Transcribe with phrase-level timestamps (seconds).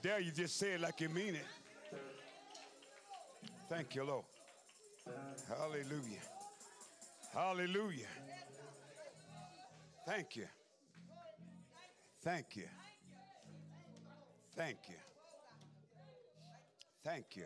[0.00, 1.46] Dare you just say it like you mean it.
[3.68, 4.24] Thank you, Lord.
[5.48, 6.20] Hallelujah.
[7.34, 8.06] Hallelujah.
[10.06, 10.46] Thank you.
[12.22, 12.68] Thank you.
[14.54, 14.94] Thank you.
[17.04, 17.44] Thank you.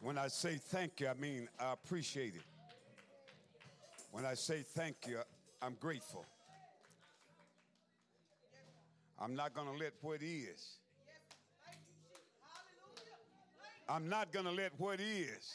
[0.00, 2.42] When I say thank you, I mean I appreciate it.
[4.10, 5.18] When I say thank you,
[5.62, 6.26] I'm grateful.
[9.18, 10.78] I'm not going to let what is.
[13.88, 15.54] I'm not going to let what is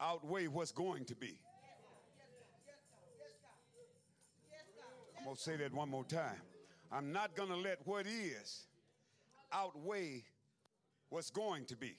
[0.00, 1.38] outweigh what's going to be.
[5.18, 6.40] I'm going to say that one more time.
[6.90, 8.64] I'm not going to let what is
[9.52, 10.24] outweigh
[11.10, 11.96] what's going to be.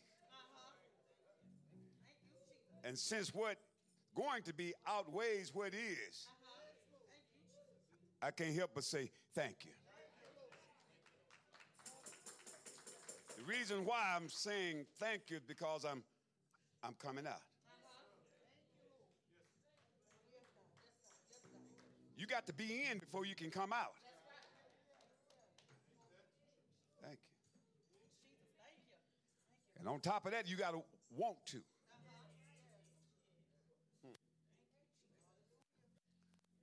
[2.83, 3.57] And since what
[4.15, 6.27] going to be outweighs what is,
[8.21, 9.71] I can't help but say thank you.
[13.51, 16.03] Reason why I'm saying thank you is because I'm
[16.83, 17.41] I'm coming out.
[22.17, 23.93] You got to be in before you can come out.
[27.03, 27.19] Thank you.
[29.79, 30.81] And on top of that, you got to
[31.17, 31.57] want to.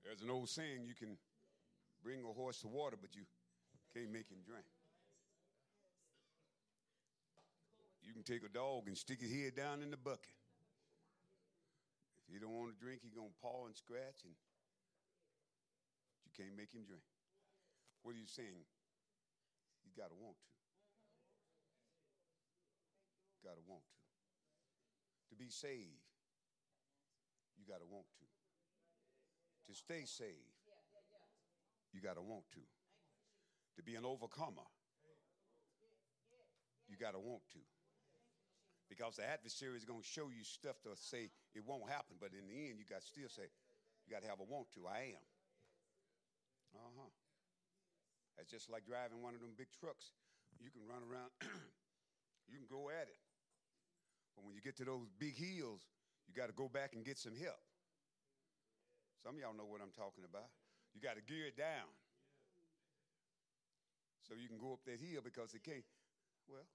[0.03, 1.17] There's an old saying you can
[2.03, 3.21] bring a horse to water, but you
[3.93, 4.65] can't make him drink.
[8.09, 10.33] You can take a dog and stick his head down in the bucket.
[12.25, 14.33] If he don't want to drink, he gonna paw and scratch, and
[16.25, 17.05] you can't make him drink.
[18.01, 18.65] What are you saying?
[19.85, 20.49] You gotta want to.
[23.45, 24.01] Gotta want to.
[25.29, 26.01] To be saved,
[27.61, 28.25] you gotta want to.
[29.69, 30.57] To stay saved,
[31.93, 32.65] you gotta want to.
[33.77, 34.65] To be an overcomer,
[36.89, 37.61] you gotta want to
[38.89, 42.33] because the adversary is going to show you stuff to say it won't happen, but
[42.33, 43.45] in the end, you got to still say,
[44.03, 44.89] you got to have a want to.
[44.89, 45.25] I am.
[46.73, 47.13] Uh huh.
[48.35, 50.11] That's just like driving one of them big trucks.
[50.57, 51.29] You can run around,
[52.49, 53.21] you can go at it.
[54.35, 55.85] But when you get to those big hills,
[56.25, 57.61] you got to go back and get some help.
[59.21, 60.49] Some of y'all know what I'm talking about.
[60.95, 61.91] You got to gear it down
[64.23, 65.83] so you can go up that hill because it can't.
[66.47, 66.65] Well,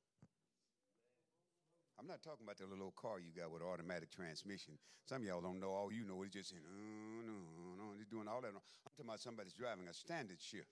[1.98, 4.74] I'm not talking about the little car you got with automatic transmission.
[5.06, 5.70] Some of y'all don't know.
[5.70, 7.34] All you know is just saying, no,
[7.78, 8.50] no, doing all that.
[8.50, 8.62] I'm
[8.98, 10.70] talking about somebody's driving a standard shift.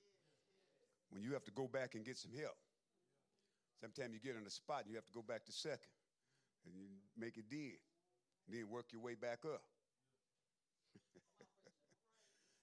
[1.11, 2.57] When you have to go back and get some help.
[3.81, 5.91] Sometimes you get on the spot and you have to go back to second.
[6.67, 6.87] And you
[7.19, 7.79] make it dead.
[8.47, 9.63] And then work your way back up.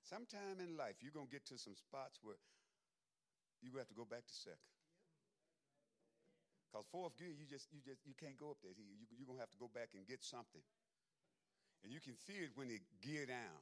[0.10, 2.40] Sometime in life, you're going to get to some spots where
[3.62, 4.79] you have to go back to second.
[6.70, 8.94] Because fourth gear, you just you just you can't go up that hill.
[8.94, 10.62] You, you're gonna have to go back and get something.
[11.84, 13.58] And you can feel it when it gear down.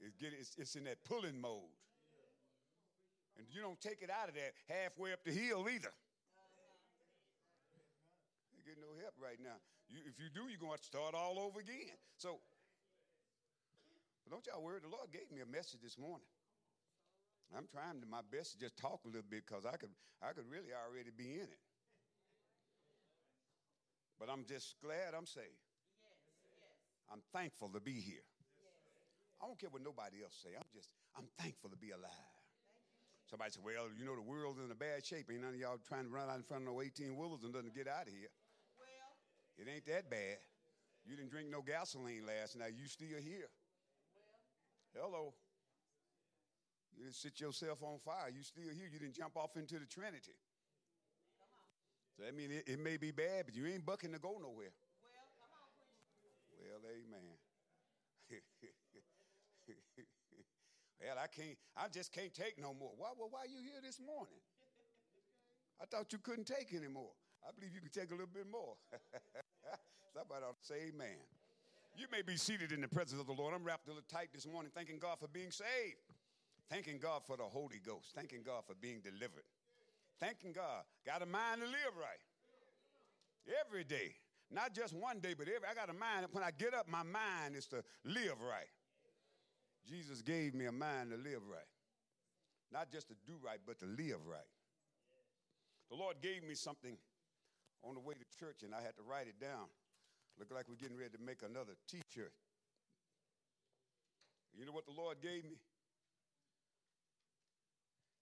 [0.00, 1.70] It's, get, it's, it's in that pulling mode.
[3.36, 5.90] And you don't take it out of that halfway up the hill either.
[8.54, 9.58] You get no help right now.
[9.90, 11.98] You, if you do, you're going to have to start all over again.
[12.16, 12.38] So,
[14.30, 14.78] don't y'all worry.
[14.80, 16.26] The Lord gave me a message this morning.
[17.52, 19.92] I'm trying to my best to just talk a little bit because I could,
[20.22, 21.62] I could really already be in it.
[24.24, 25.68] But I'm just glad I'm saved.
[27.12, 28.24] I'm thankful to be here.
[29.36, 30.56] I don't care what nobody else say.
[30.56, 32.32] I'm just, I'm thankful to be alive.
[33.28, 35.28] Somebody said, well, you know, the world's in a bad shape.
[35.28, 37.52] Ain't none of y'all trying to run out in front of no 18 wheelers and
[37.52, 38.32] doesn't get out of here.
[38.80, 39.12] Well,
[39.60, 40.40] it ain't that bad.
[41.04, 42.72] You didn't drink no gasoline last night.
[42.80, 43.52] You still here.
[44.96, 45.34] Well, Hello.
[46.96, 48.32] You didn't set yourself on fire.
[48.32, 48.88] You still here.
[48.88, 50.40] You didn't jump off into the Trinity.
[52.16, 54.70] So I mean, it, it may be bad, but you ain't bucking to go nowhere.
[56.54, 57.36] Well, amen.
[61.00, 62.92] well, I can't, I just can't take no more.
[62.96, 64.38] Why, well, why are you here this morning?
[65.82, 67.10] I thought you couldn't take anymore.
[67.42, 68.76] I believe you can take a little bit more.
[70.14, 71.18] Somebody ought to say amen.
[71.96, 73.54] You may be seated in the presence of the Lord.
[73.54, 76.02] I'm wrapped a little tight this morning, thanking God for being saved,
[76.70, 79.44] thanking God for the Holy Ghost, thanking God for being delivered,
[80.20, 80.84] thanking God.
[81.06, 82.22] Got a mind to live right
[83.66, 84.14] every day,
[84.50, 85.66] not just one day, but every.
[85.68, 86.26] I got a mind.
[86.32, 88.70] When I get up, my mind is to live right.
[89.88, 91.68] Jesus gave me a mind to live right,
[92.72, 94.48] not just to do right, but to live right.
[95.90, 96.96] The Lord gave me something
[97.84, 99.68] on the way to church, and I had to write it down.
[100.38, 102.32] Look like we're getting ready to make another t shirt.
[104.56, 105.58] You know what the Lord gave me?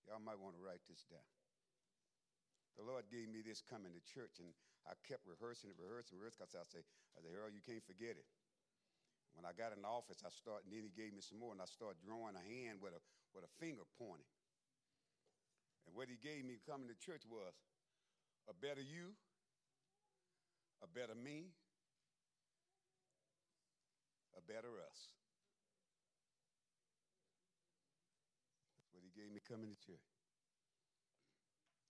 [0.09, 1.42] Y'all might want to write this down.
[2.77, 4.49] The Lord gave me this coming to church, and
[4.89, 6.83] I kept rehearsing it, rehearsing, rehearsing, because I say,
[7.15, 8.27] I say, Earl, you can't forget it.
[9.37, 11.53] When I got in the office, I started, and then he gave me some more,
[11.53, 13.01] and I started drawing a hand with a,
[13.33, 14.29] with a finger pointing.
[15.89, 17.57] And what he gave me coming to church was
[18.49, 19.17] a better you,
[20.85, 21.53] a better me,
[24.37, 24.99] a better us.
[28.77, 30.07] That's what he gave me coming to church.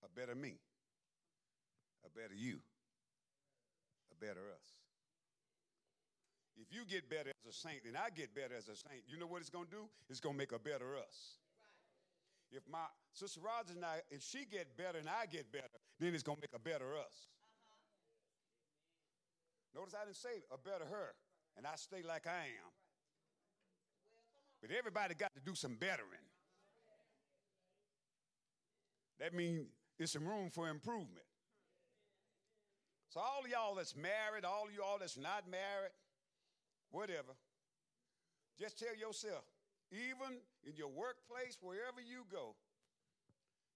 [0.04, 0.58] A better me,
[2.12, 2.60] a better you,
[4.12, 4.68] a better us.
[6.60, 9.18] If you get better as a saint and I get better as a saint, you
[9.18, 9.84] know what it's going to do?
[10.10, 11.40] It's going to make a better us.
[12.52, 16.14] If my sister Rogers and I, if she get better and I get better, then
[16.14, 17.32] it's going to make a better us.
[19.72, 19.80] Uh-huh.
[19.80, 21.14] Notice I didn't say a better her
[21.56, 22.72] and I stay like I am.
[24.60, 26.28] But everybody got to do some bettering.
[29.18, 29.66] That means
[29.98, 31.26] there's some room for improvement.
[33.12, 35.92] So, all y'all that's married, all y'all that's not married,
[36.88, 37.36] whatever,
[38.56, 39.44] just tell yourself,
[39.92, 42.56] even in your workplace, wherever you go,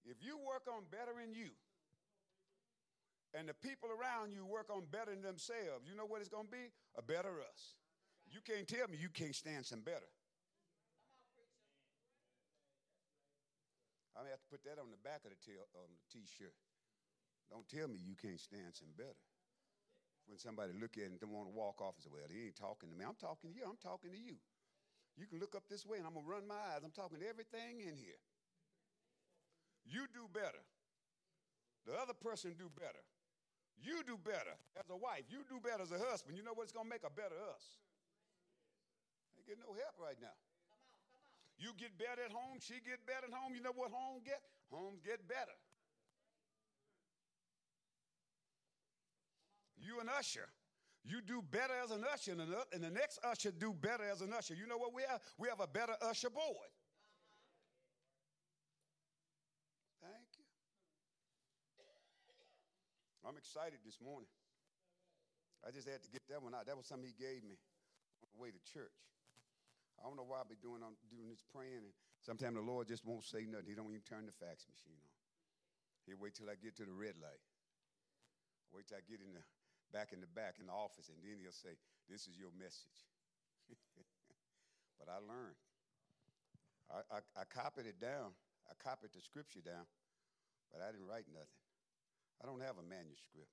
[0.08, 1.52] if you work on bettering you,
[3.36, 6.56] and the people around you work on bettering themselves, you know what it's going to
[6.56, 6.72] be?
[6.96, 7.76] A better us.
[8.32, 10.08] You can't tell me you can't stand some better.
[14.16, 16.56] I'm gonna have to put that on the back of the, t- on the t-shirt.
[17.50, 19.24] Don't tell me you can't stand some better.
[20.26, 22.50] When somebody look at it and don't want to walk off and say, well, he
[22.50, 23.06] ain't talking to me.
[23.06, 23.62] I'm talking to you.
[23.62, 24.34] I'm talking to you.
[25.14, 26.82] You can look up this way and I'm going to run my eyes.
[26.82, 28.18] I'm talking to everything in here.
[29.86, 30.60] You do better.
[31.86, 33.00] The other person do better.
[33.78, 35.30] You do better as a wife.
[35.30, 36.34] You do better as a husband.
[36.34, 37.78] You know what's going to make a better us?
[39.38, 40.34] Ain't getting no help right now.
[41.56, 43.56] You get better at home, she get better at home.
[43.56, 44.44] You know what home get?
[44.68, 45.56] Homes get better.
[49.86, 50.50] You an usher.
[51.06, 54.58] You do better as an usher, and the, next usher do better as an usher.
[54.58, 55.22] You know what we have?
[55.38, 56.66] We have a better usher board.
[60.02, 60.44] Thank you.
[63.22, 64.26] I'm excited this morning.
[65.62, 66.66] I just had to get that one out.
[66.66, 67.54] That was something he gave me
[68.22, 68.98] on the way to church.
[70.02, 73.06] I don't know why I be doing doing this praying, and sometimes the Lord just
[73.06, 73.70] won't say nothing.
[73.70, 75.14] He don't even turn the fax machine on.
[76.06, 77.42] He'll wait till I get to the red light.
[78.74, 79.42] Wait till I get in the
[79.92, 81.74] back in the back in the office, and then he'll say,
[82.10, 83.00] "This is your message."
[84.98, 85.58] but I learned.
[86.86, 88.30] I, I, I copied it down.
[88.70, 89.86] I copied the scripture down,
[90.70, 91.62] but I didn't write nothing.
[92.42, 93.50] I don't have a manuscript.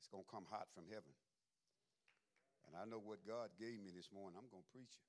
[0.00, 1.14] It's going to come hot from heaven.
[2.66, 4.38] And I know what God gave me this morning.
[4.38, 5.06] I'm going to preach it.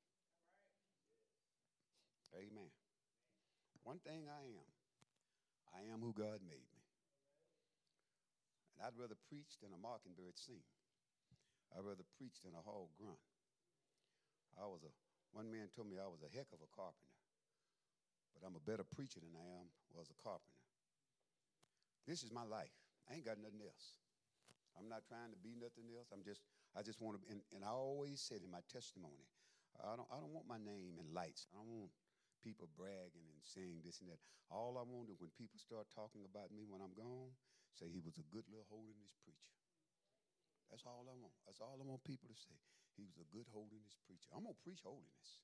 [2.35, 2.71] Amen.
[3.83, 4.69] One thing I am,
[5.73, 6.70] I am who God made me.
[8.81, 10.65] I'd rather preach than a mockingbird sing.
[11.71, 13.21] I'd rather preach than a hog grunt.
[14.59, 14.91] I was a,
[15.31, 17.15] one man told me I was a heck of a carpenter,
[18.35, 20.65] but I'm a better preacher than I am was a carpenter.
[22.03, 22.73] This is my life.
[23.07, 24.01] I ain't got nothing else.
[24.75, 26.11] I'm not trying to be nothing else.
[26.11, 26.43] I'm just,
[26.75, 29.27] I just want to, and, and I always said in my testimony,
[29.79, 31.47] I don't, I don't want my name in lights.
[31.51, 31.93] I don't want
[32.43, 34.19] people bragging and saying this and that.
[34.51, 37.31] All I want is when people start talking about me when I'm gone,
[37.75, 39.55] say he was a good little holiness preacher.
[40.71, 41.35] That's all I want.
[41.43, 42.55] That's all I want people to say.
[42.95, 44.31] He was a good holiness preacher.
[44.31, 45.43] I'm to preach holiness.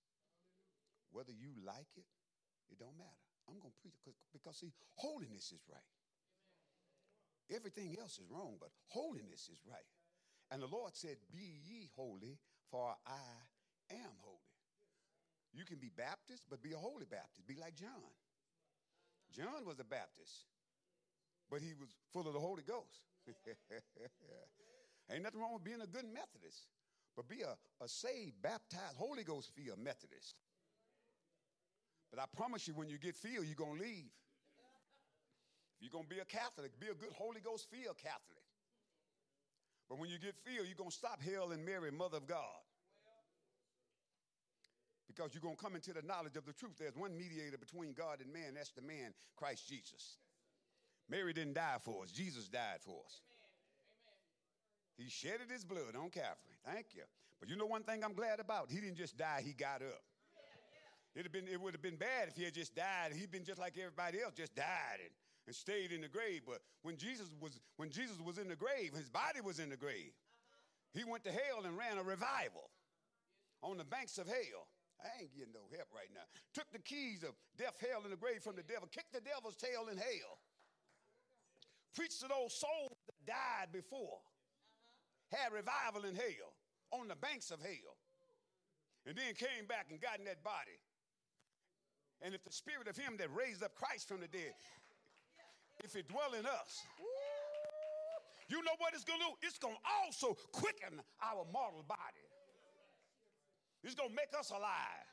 [1.12, 2.08] Whether you like it,
[2.72, 3.28] it don't matter.
[3.48, 5.92] I'm to preach it because, see, holiness is right.
[7.48, 9.88] Everything else is wrong, but holiness is right.
[10.52, 12.40] And the Lord said, Be ye holy,
[12.72, 13.32] for I
[13.92, 14.52] am holy.
[15.54, 17.48] You can be Baptist, but be a holy Baptist.
[17.48, 18.12] Be like John.
[19.32, 20.48] John was a Baptist,
[21.50, 23.08] but he was full of the Holy Ghost.
[25.12, 26.68] Ain't nothing wrong with being a good Methodist,
[27.16, 30.36] but be a, a saved, baptized, Holy Ghost filled Methodist.
[32.12, 34.12] But I promise you, when you get filled, you're going to leave.
[35.76, 38.44] If you're going to be a Catholic, be a good Holy Ghost filled Catholic.
[39.90, 42.64] But when you get filled, you're going to stop Hail and Mary, Mother of God.
[45.08, 46.76] Because you're going to come into the knowledge of the truth.
[46.78, 50.18] There's one mediator between God and man, that's the man, Christ Jesus.
[51.10, 53.22] Mary didn't die for us, Jesus died for us.
[54.98, 56.58] He shedded his blood on Calvary.
[56.66, 57.04] Thank you.
[57.40, 58.72] But you know one thing I'm glad about?
[58.72, 60.02] He didn't just die, he got up.
[61.18, 63.14] It'd have been, it would have been bad if he had just died.
[63.14, 65.10] He'd been just like everybody else, just died and,
[65.48, 66.42] and stayed in the grave.
[66.46, 69.78] But when Jesus was when Jesus was in the grave, his body was in the
[69.78, 70.14] grave.
[70.14, 70.94] Uh-huh.
[70.94, 72.70] He went to hell and ran a revival
[73.64, 74.70] on the banks of hell.
[75.02, 76.26] I ain't getting no help right now.
[76.54, 79.56] Took the keys of death, hell, and the grave from the devil, kicked the devil's
[79.56, 80.38] tail in hell.
[81.98, 84.22] Preached to those souls that died before.
[85.34, 86.54] Had revival in hell,
[86.94, 87.98] on the banks of hell.
[89.06, 90.78] And then came back and got in that body
[92.22, 94.54] and if the spirit of him that raised up Christ from the dead,
[95.84, 96.82] if it dwell in us,
[98.50, 99.34] you know what it's going to do?
[99.44, 102.26] It's going to also quicken our mortal body.
[103.84, 105.06] It's going to make us alive.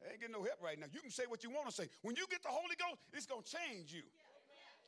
[0.00, 0.86] I ain't getting no help right now.
[0.92, 1.88] You can say what you want to say.
[2.00, 4.06] When you get the Holy Ghost, it's going to change you.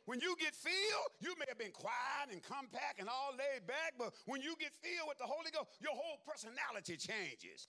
[0.08, 3.92] When you get filled, you may have been quiet and compact and all laid back,
[4.00, 7.68] but when you get filled with the Holy Ghost, your whole personality changes.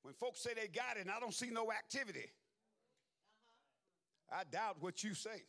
[0.00, 2.24] When folks say they got it and I don't see no activity.
[4.32, 5.44] I doubt what you say.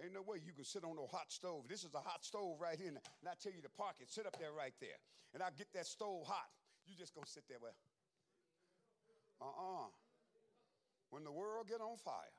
[0.00, 1.68] Ain't no way you can sit on no hot stove.
[1.68, 4.08] This is a hot stove right here, and I tell you to park it.
[4.08, 4.96] Sit up there right there,
[5.34, 6.48] and I get that stove hot.
[6.88, 7.58] You just gonna sit there.
[7.60, 7.76] Well,
[9.44, 9.92] uh-uh.
[11.10, 12.35] When the world get on fire,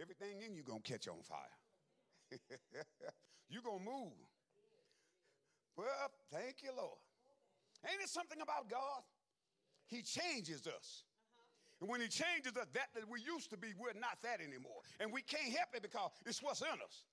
[0.00, 1.56] everything in you gonna catch on fire.
[3.48, 4.14] you gonna move.
[5.76, 5.86] Well,
[6.30, 6.98] thank you, Lord.
[7.88, 9.02] Ain't it something about God?
[9.86, 11.04] He changes us.
[11.80, 14.84] And when he changes us, that that we used to be, we're not that anymore.
[15.00, 17.08] And we can't help it because it's what's in us.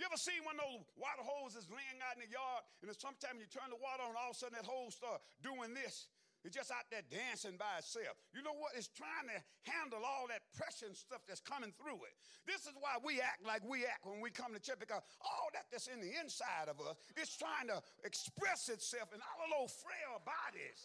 [0.00, 3.36] You ever seen one of those water hoses laying out in the yard, and sometimes
[3.36, 6.08] you turn the water on, all of a sudden that hose start doing this?
[6.40, 8.16] It's just out there dancing by itself.
[8.32, 8.72] You know what?
[8.72, 12.16] It's trying to handle all that pressure and stuff that's coming through it.
[12.48, 15.52] This is why we act like we act when we come to church because all
[15.52, 19.68] that that's in the inside of us is trying to express itself in our little
[19.68, 20.80] frail bodies.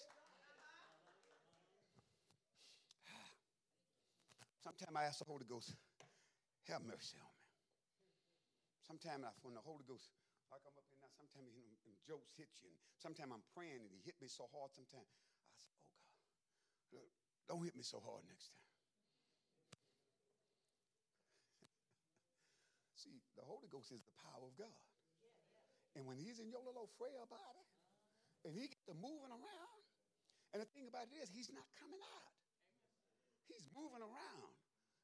[4.67, 5.71] Sometimes I ask the Holy Ghost,
[6.67, 7.47] have mercy on me.
[8.83, 10.11] Sometimes I when the Holy Ghost,
[10.51, 13.81] I come up here now, sometimes you know, jokes hit you, and sometimes I'm praying
[13.81, 15.07] and he hit me so hard sometimes.
[17.47, 18.65] Don't hit me so hard next time.
[23.01, 24.81] See, the Holy Ghost is the power of God.
[25.95, 27.67] And when he's in your little frail body,
[28.43, 29.81] and he gets to moving around,
[30.51, 32.35] and the thing about it is, he's not coming out.
[33.47, 34.53] He's moving around.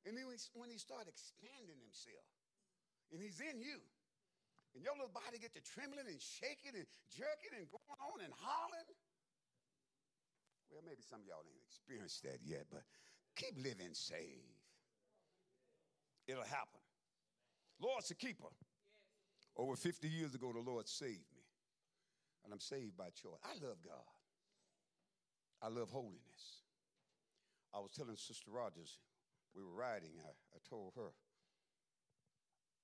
[0.03, 2.27] And then when he starts expanding himself,
[3.13, 3.79] and he's in you,
[4.74, 8.31] and your little body gets to trembling and shaking and jerking and going on and
[8.31, 8.88] hollering,
[10.71, 12.83] well, maybe some of y'all ain't experienced that yet, but
[13.35, 14.47] keep living safe.
[16.27, 16.79] It'll happen.
[17.79, 18.51] Lord's a keeper.
[19.57, 21.43] Over 50 years ago, the Lord saved me.
[22.43, 23.41] And I'm saved by choice.
[23.43, 24.07] I love God.
[25.61, 26.63] I love holiness.
[27.73, 28.99] I was telling Sister Rogers,
[29.55, 31.11] we were riding, I, I told her,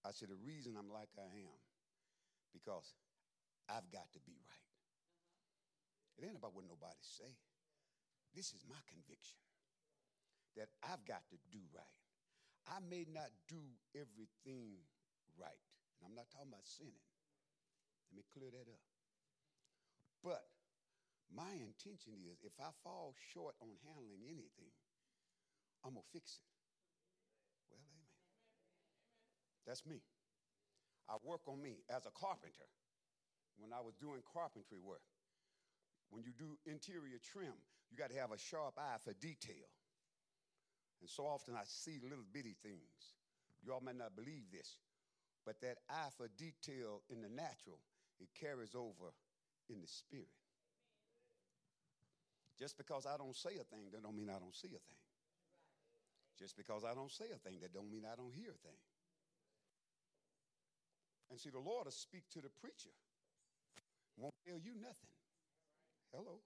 [0.06, 1.60] I said, the reason I'm like I am,
[2.54, 2.94] because
[3.68, 4.68] I've got to be right.
[6.18, 7.36] It ain't about what nobody say.
[8.38, 9.42] This is my conviction
[10.54, 11.98] that I've got to do right.
[12.70, 13.58] I may not do
[13.98, 14.78] everything
[15.42, 15.58] right,
[15.98, 17.02] and I'm not talking about sinning.
[18.14, 18.86] Let me clear that up.
[20.22, 20.46] But
[21.34, 24.70] my intention is if I fall short on handling anything,
[25.82, 26.46] I'm going to fix it.
[27.74, 28.06] Well, amen.
[29.66, 30.06] That's me.
[31.10, 32.70] I work on me as a carpenter
[33.58, 35.02] when I was doing carpentry work.
[36.14, 37.58] When you do interior trim,
[37.92, 39.70] you got to have a sharp eye for detail.
[41.02, 43.16] And so often I see little bitty things.
[43.64, 44.78] You all may not believe this,
[45.46, 47.80] but that eye for detail in the natural,
[48.20, 49.14] it carries over
[49.70, 50.34] in the spirit.
[52.58, 55.04] Just because I don't say a thing, that don't mean I don't see a thing.
[56.40, 58.82] Just because I don't say a thing, that don't mean I don't hear a thing.
[61.30, 62.94] And see, the Lord will speak to the preacher.
[64.18, 65.14] Won't tell you nothing.
[66.14, 66.42] Hello.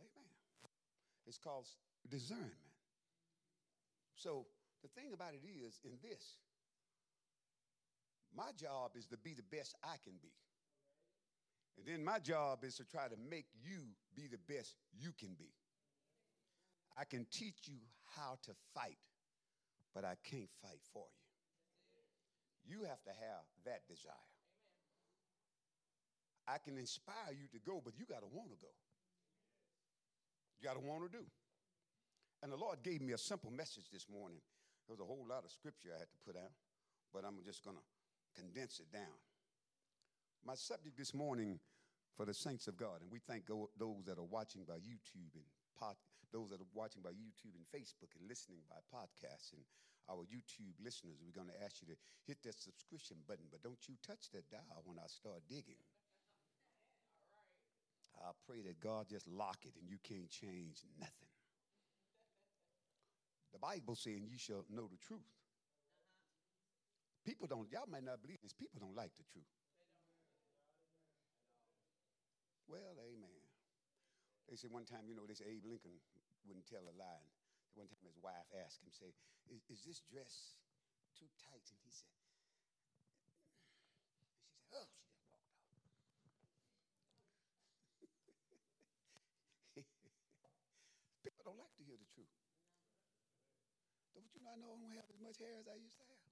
[0.00, 0.32] Amen.
[1.26, 1.66] It's called
[2.08, 2.50] discernment.
[4.16, 4.46] So
[4.82, 6.36] the thing about it is, in this,
[8.36, 10.32] my job is to be the best I can be.
[11.78, 13.80] And then my job is to try to make you
[14.14, 15.48] be the best you can be.
[16.98, 17.78] I can teach you
[18.16, 18.98] how to fight,
[19.94, 21.06] but I can't fight for
[22.66, 22.76] you.
[22.76, 24.28] You have to have that desire.
[26.46, 28.74] I can inspire you to go, but you got to want to go.
[30.60, 31.24] You got to want to do.
[32.42, 34.40] And the Lord gave me a simple message this morning.
[34.84, 36.52] There was a whole lot of scripture I had to put out,
[37.12, 37.86] but I'm just going to
[38.36, 39.16] condense it down.
[40.44, 41.60] My subject this morning
[42.16, 45.44] for the saints of God, and we thank those that are watching by YouTube and
[45.78, 45.96] pod,
[46.32, 49.64] those that are watching by YouTube and Facebook and listening by podcasts and
[50.08, 51.20] our YouTube listeners.
[51.24, 54.48] We're going to ask you to hit that subscription button, but don't you touch that
[54.50, 55.80] dial when I start digging.
[58.20, 61.32] I pray that God just lock it and you can't change nothing.
[63.52, 65.26] The Bible saying you shall know the truth.
[67.24, 69.50] People don't, y'all might not believe this, people don't like the truth.
[72.70, 73.42] Well, amen.
[74.48, 75.98] They said one time, you know, this Abe Lincoln
[76.46, 77.26] wouldn't tell a lie.
[77.74, 79.12] And one time his wife asked him, say,
[79.50, 80.54] is, is this dress
[81.18, 81.66] too tight?
[81.66, 82.14] And he said,
[84.14, 84.88] and she said, oh,
[87.98, 88.70] she just walked off.
[91.20, 92.32] People don't like to hear the truth.
[94.16, 96.06] Don't you know I know I don't have as much hair as I used to
[96.10, 96.22] have?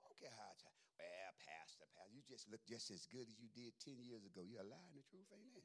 [0.00, 0.72] I don't care how I try.
[0.96, 4.40] Well, Pastor, Pastor, you just look just as good as you did 10 years ago.
[4.40, 5.64] You're lying the truth, ain't it?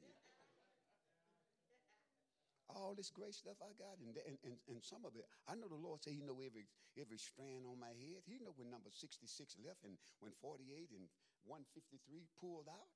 [2.68, 5.70] All this great stuff I got, and, and, and, and some of it, I know
[5.70, 6.66] the Lord said He know every
[6.98, 8.26] every strand on my head.
[8.26, 9.22] He know when number 66
[9.62, 11.06] left and when 48 and
[11.46, 12.90] 153 pulled out.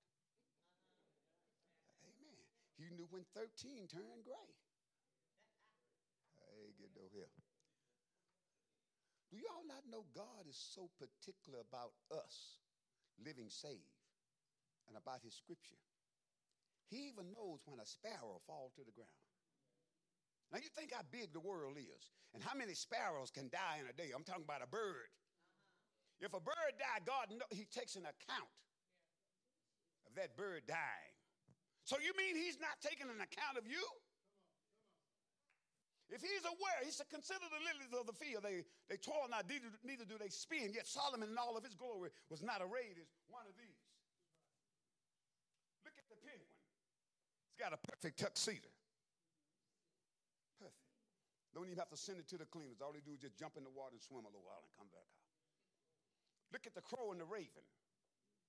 [2.03, 2.45] Amen.
[2.77, 4.51] He knew when 13 turned gray.
[6.43, 7.31] Hey, get over here.
[9.31, 12.59] Do y'all not know God is so particular about us
[13.23, 14.03] living saved
[14.91, 15.79] and about his scripture?
[16.91, 19.23] He even knows when a sparrow falls to the ground.
[20.51, 23.87] Now you think how big the world is and how many sparrows can die in
[23.87, 24.11] a day.
[24.11, 25.07] I'm talking about a bird.
[25.07, 26.27] Uh-huh.
[26.27, 28.51] If a bird dies, God know, he takes an account
[30.11, 31.15] of that bird dying.
[31.87, 33.87] So you mean he's not taking an account of you?
[36.11, 38.43] If he's aware, he said, Consider the lilies of the field.
[38.43, 40.75] They, they toil not, neither, do they spin.
[40.75, 43.79] Yet Solomon in all of his glory was not arrayed as one of these.
[45.87, 46.59] Look at the penguin.
[47.47, 48.67] It's got a perfect tuxedo.
[50.59, 50.91] Perfect.
[51.55, 52.83] Don't even have to send it to the cleaners.
[52.83, 54.75] All they do is just jump in the water and swim a little while and
[54.75, 55.31] come back out.
[56.51, 57.63] Look at the crow and the raven.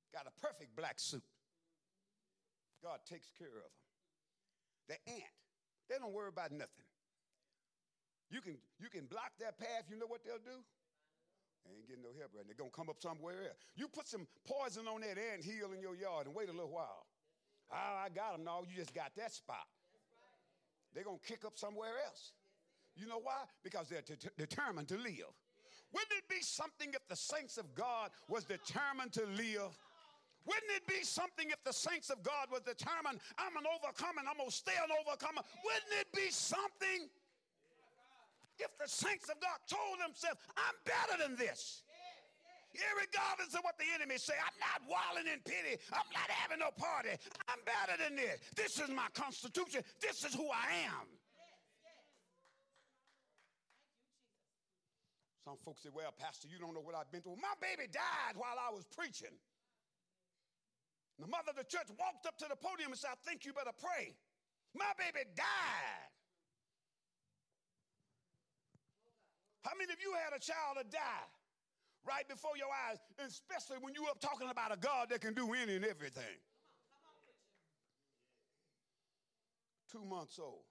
[0.10, 1.24] Got a perfect black suit.
[2.82, 3.86] God takes care of them.
[4.90, 5.38] The ant,
[5.86, 6.90] they don't worry about nothing.
[8.32, 9.92] You can, you can block their path.
[9.92, 10.64] You know what they'll do?
[11.68, 12.48] They ain't getting no help right.
[12.48, 13.60] They're to come up somewhere else.
[13.76, 16.72] You put some poison on that ant hill in your yard and wait a little
[16.72, 17.06] while.
[17.70, 18.44] Oh, I got them.
[18.44, 19.68] No, you just got that spot.
[20.96, 22.34] They're to kick up somewhere else.
[22.96, 23.48] You know why?
[23.64, 25.32] Because they're t- determined to live.
[25.94, 29.72] Wouldn't it be something if the saints of God was determined to live?
[30.46, 34.44] Wouldn't it be something if the saints of God was determined, I'm an overcomer, I'm
[34.44, 35.44] to stay an overcomer?
[35.64, 37.08] Wouldn't it be something?
[38.62, 41.84] If the saints of God told themselves, I'm better than this.
[42.72, 45.76] Regardless of what the enemy say, I'm not wallowing in pity.
[45.92, 47.12] I'm not having no party.
[47.52, 48.40] I'm better than this.
[48.56, 49.84] This is my constitution.
[50.00, 51.04] This is who I am.
[55.44, 57.36] Some folks say, Well, Pastor, you don't know what I've been through.
[57.44, 59.36] My baby died while I was preaching.
[61.20, 63.52] The mother of the church walked up to the podium and said, I think you
[63.52, 64.16] better pray.
[64.72, 66.10] My baby died.
[69.62, 71.32] How many of you had a child that died
[72.02, 75.54] right before your eyes, especially when you up talking about a God that can do
[75.54, 76.38] any and everything?
[79.92, 80.66] Two months old.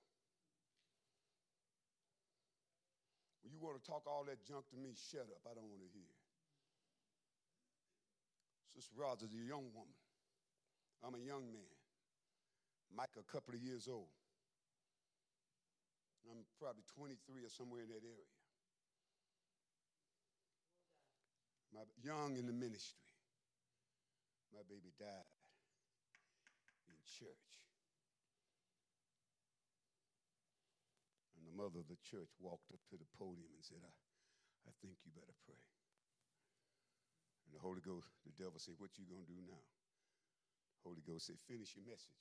[3.44, 5.44] When you want to talk all that junk to me, shut up.
[5.46, 6.10] I don't want to hear.
[8.74, 9.98] Sister Rogers a young woman.
[11.04, 11.74] I'm a young man.
[12.96, 14.10] Mike, a couple of years old.
[16.26, 18.39] I'm probably 23 or somewhere in that area.
[21.74, 23.14] My young in the ministry.
[24.50, 25.30] My baby died
[26.90, 27.54] in church.
[31.38, 33.92] And the mother of the church walked up to the podium and said, I,
[34.66, 35.62] I think you better pray.
[37.46, 39.62] And the Holy Ghost, the devil said, What you gonna do now?
[40.82, 42.18] Holy Ghost said, Finish your message.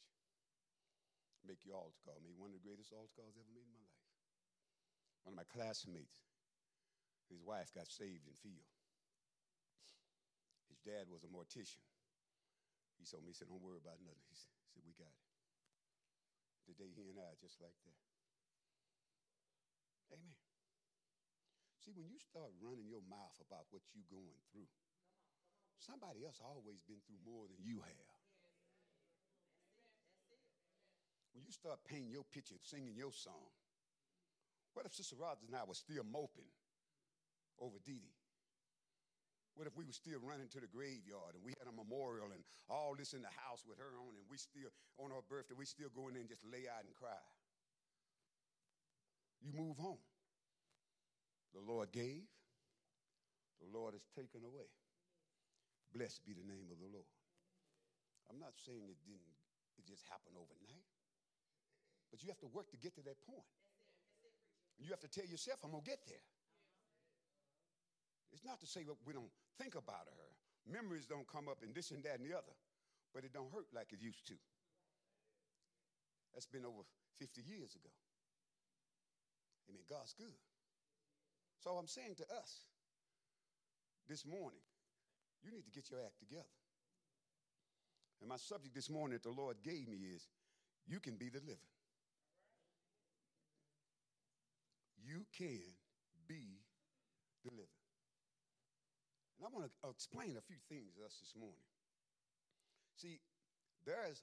[1.46, 2.22] make your altar call.
[2.22, 4.06] Made one of the greatest altar calls ever made in my life.
[5.26, 6.22] One of my classmates,
[7.30, 8.79] his wife got saved in field.
[10.80, 11.84] His dad was a mortician.
[12.96, 14.24] He told me, he said, don't worry about nothing.
[14.32, 15.28] He said, we got it.
[16.72, 18.00] Today, he and I just like that.
[20.16, 20.40] Amen.
[21.84, 24.72] See, when you start running your mouth about what you're going through,
[25.84, 28.16] somebody else always been through more than you have.
[31.36, 33.52] When you start painting your picture, and singing your song,
[34.76, 36.52] what if Sister Rogers and I were still moping
[37.60, 38.19] over Dee Dee?
[39.60, 42.40] What if we were still running to the graveyard and we had a memorial and
[42.72, 45.68] all this in the house with her on, and we still, on her birthday, we
[45.68, 47.20] still go in there and just lay out and cry?
[49.44, 50.00] You move home.
[51.52, 52.24] The Lord gave,
[53.60, 54.72] the Lord has taken away.
[55.92, 57.12] Blessed be the name of the Lord.
[58.32, 59.36] I'm not saying it didn't,
[59.76, 60.88] it just happened overnight,
[62.08, 63.52] but you have to work to get to that point.
[64.80, 66.24] You have to tell yourself, I'm going to get there.
[68.34, 70.30] It's not to say that we don't think about her.
[70.70, 72.54] Memories don't come up and this and that and the other,
[73.14, 74.38] but it don't hurt like it used to.
[76.34, 76.86] That's been over
[77.18, 77.90] 50 years ago.
[79.68, 80.38] I mean, God's good.
[81.64, 82.66] So I'm saying to us
[84.08, 84.62] this morning,
[85.44, 86.56] you need to get your act together.
[88.22, 90.28] And my subject this morning that the Lord gave me is
[90.88, 91.72] you can be the living.
[95.04, 95.62] You can
[96.28, 96.60] be
[97.44, 97.79] the living.
[99.40, 101.64] And I want to explain a few things to us this morning.
[103.00, 103.24] See,
[103.88, 104.20] there is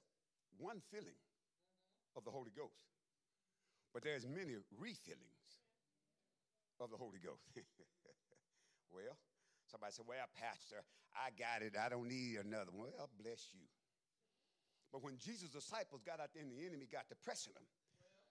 [0.61, 1.16] one filling
[2.12, 2.92] of the Holy Ghost,
[3.96, 5.64] but there's many refillings
[6.76, 7.48] of the Holy Ghost.
[8.92, 9.16] well,
[9.64, 10.85] somebody said, Well, Pastor,
[11.16, 11.72] I got it.
[11.81, 12.92] I don't need another one.
[12.92, 13.64] Well, bless you.
[14.92, 17.64] But when Jesus' disciples got out there and the enemy got to pressing them,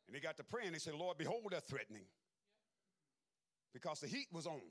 [0.05, 2.05] and they got to praying, they said, Lord, behold, they're threatening.
[3.73, 4.61] Because the heat was on.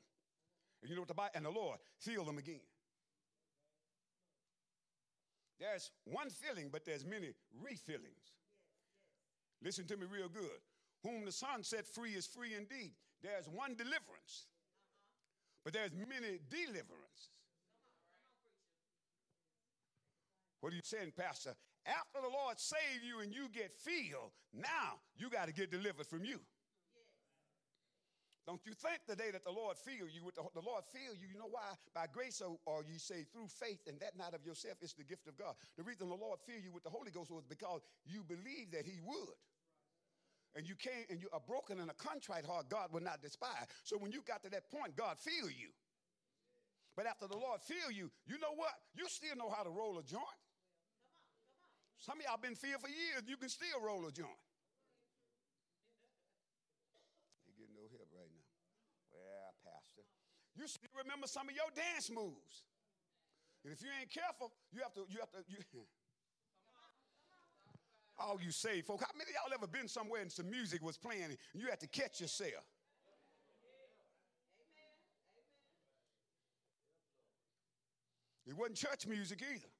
[0.84, 2.60] And you know what the Bible, and the Lord filled them again.
[5.58, 8.36] There's one filling, but there's many refillings.
[9.62, 10.60] Listen to me real good.
[11.02, 12.92] Whom the Son set free is free indeed.
[13.22, 14.48] There's one deliverance,
[15.64, 17.30] but there's many deliverances.
[20.60, 21.54] What are you saying, Pastor?
[21.86, 26.06] After the Lord save you and you get filled, now you got to get delivered
[26.06, 26.40] from you.
[28.46, 31.16] Don't you think the day that the Lord fill you with the, the Lord fill
[31.16, 31.64] you, you know why?
[31.94, 35.04] By grace or, or, you say through faith, and that not of yourself, it's the
[35.04, 35.56] gift of God.
[35.78, 38.84] The reason the Lord fill you with the Holy Ghost was because you believe that
[38.84, 39.38] He would.
[40.54, 43.66] And you came and you are broken and a contrite heart, God will not despise.
[43.82, 45.72] So when you got to that point, God fill you.
[46.94, 48.70] But after the Lord fill you, you know what?
[48.94, 50.22] You still know how to roll a joint.
[51.98, 54.38] Some of y'all been filled for years, you can still roll a joint.
[60.56, 62.62] You still remember some of your dance moves.
[63.64, 65.58] And if you ain't careful, you have to, you have to, you,
[68.18, 71.24] all you say, folk, how many y'all ever been somewhere and some music was playing
[71.24, 72.64] and you had to catch yourself?
[78.46, 79.72] It wasn't church music either.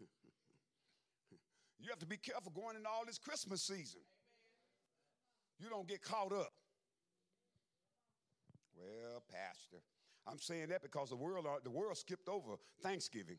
[1.80, 4.02] you have to be careful going into all this Christmas season.
[5.58, 6.52] You don't get caught up.
[8.80, 9.82] Well, Pastor,
[10.26, 13.38] I'm saying that because the world, the world skipped over Thanksgiving.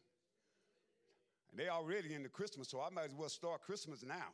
[1.51, 4.33] And they already in the Christmas, so I might as well start Christmas now.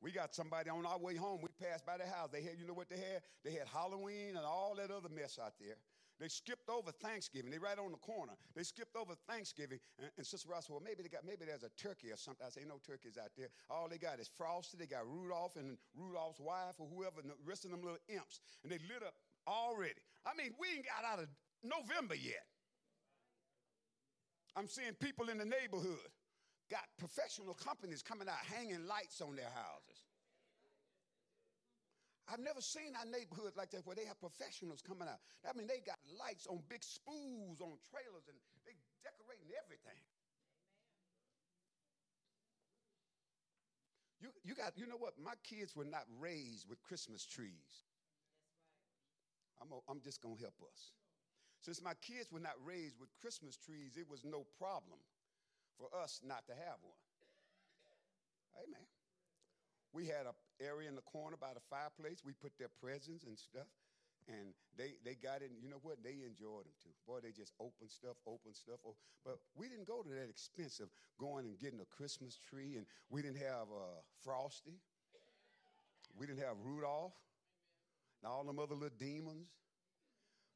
[0.00, 1.40] We got somebody on our way home.
[1.42, 2.30] We passed by the house.
[2.32, 3.22] They had, you know what they had?
[3.44, 5.76] They had Halloween and all that other mess out there.
[6.18, 7.50] They skipped over Thanksgiving.
[7.50, 8.32] They right on the corner.
[8.54, 9.78] They skipped over Thanksgiving.
[9.98, 12.46] And, and Sister Ross, said, well, maybe they got maybe there's a turkey or something.
[12.46, 13.48] I say no turkeys out there.
[13.70, 14.76] All they got is Frosty.
[14.78, 18.40] They got Rudolph and Rudolph's wife or whoever, and the rest of them little imps.
[18.62, 19.14] And they lit up
[19.46, 20.00] already.
[20.26, 21.28] I mean, we ain't got out of
[21.62, 22.46] November yet.
[24.56, 26.12] I'm seeing people in the neighborhood
[26.70, 30.00] got professional companies coming out hanging lights on their houses.
[32.30, 35.18] I've never seen our neighborhood like that where they have professionals coming out.
[35.44, 40.00] I mean, they got lights on big spools on trailers and they decorating everything.
[44.22, 45.18] You, you got, you know what?
[45.18, 47.84] My kids were not raised with Christmas trees.
[49.62, 50.92] I'm, a, I'm just going to help us.
[51.62, 54.98] Since my kids were not raised with Christmas trees, it was no problem
[55.78, 56.98] for us not to have one.
[58.64, 58.86] Amen.
[59.92, 62.22] We had an area in the corner by the fireplace.
[62.24, 63.68] We put their presents and stuff.
[64.28, 66.02] and they, they got it, you know what?
[66.02, 66.94] They enjoyed them too.
[67.06, 68.78] Boy, they just open stuff, open stuff.
[69.24, 72.86] But we didn't go to that expense of going and getting a Christmas tree, and
[73.10, 74.78] we didn't have uh, Frosty.
[76.18, 77.14] We didn't have Rudolph,
[78.22, 79.50] and all them other little demons.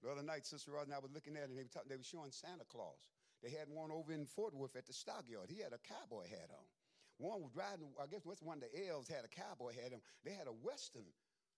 [0.02, 1.90] The other night, Sister Rod and I were looking at it, and they were, talking,
[1.90, 3.10] they were showing Santa Claus.
[3.42, 5.50] They had one over in Fort Worth at the stockyard.
[5.50, 6.66] He had a cowboy hat on.
[7.18, 10.04] One was riding, I guess one of the elves had a cowboy hat on.
[10.22, 11.08] They had a Western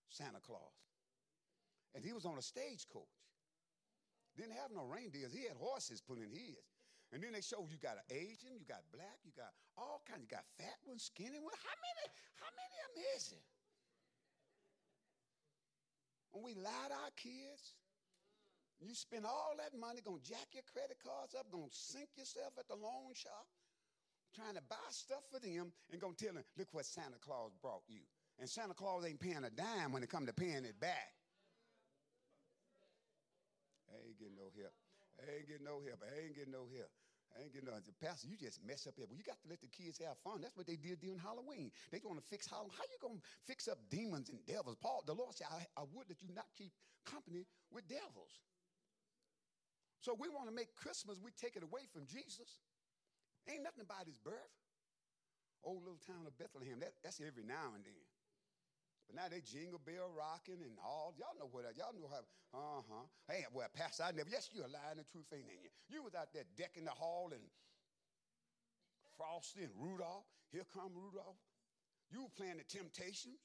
[0.07, 0.75] Santa Claus.
[1.93, 3.11] And he was on a stagecoach.
[4.37, 5.35] Didn't have no reindeers.
[5.35, 6.63] He had horses pulling his.
[7.11, 10.21] And then they showed you got an Asian, you got black, you got all kinds.
[10.21, 11.57] You got fat ones, skinny ones.
[11.59, 12.05] How many?
[12.37, 13.45] How many of them is it?
[16.31, 17.73] When we lie to our kids,
[18.79, 22.67] you spend all that money, gonna jack your credit cards up, gonna sink yourself at
[22.67, 23.47] the loan shop,
[24.35, 27.83] trying to buy stuff for them, and gonna tell them, look what Santa Claus brought
[27.87, 28.01] you.
[28.39, 31.11] And Santa Claus ain't paying a dime when it come to paying it back.
[33.91, 34.73] I ain't getting no help.
[35.19, 35.99] I ain't getting no help.
[36.05, 36.91] I ain't getting no help.
[37.37, 37.69] I ain't getting.
[38.01, 39.05] Pastor, you just mess up here.
[39.07, 40.41] Well, you got to let the kids have fun.
[40.41, 41.71] That's what they did during Halloween.
[41.91, 42.73] They want to fix Halloween.
[42.75, 44.77] How you going to fix up demons and devils?
[44.81, 46.73] Paul, the Lord said, I, I would that you not keep
[47.05, 48.41] company with devils.
[50.01, 52.63] So we want to make Christmas, we take it away from Jesus.
[53.51, 54.55] Ain't nothing about his birth.
[55.63, 58.08] Old little town of Bethlehem, that, that's every now and then.
[59.09, 61.17] But now they jingle bell rocking and all.
[61.17, 62.21] Y'all know what y'all know how.
[62.53, 63.05] Uh huh.
[63.25, 64.29] Hey, well, Pastor, I never.
[64.29, 65.01] Yes, you're lying.
[65.01, 65.73] The truth ain't in you.
[65.89, 67.41] You was out there decking the hall and
[69.17, 70.29] Frosty and Rudolph.
[70.53, 71.41] Here come Rudolph.
[72.13, 73.41] You were playing the Temptations.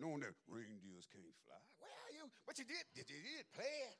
[0.00, 1.60] Knowing that reindeers can't fly.
[1.78, 3.96] Where are you, but you did, did you did play it.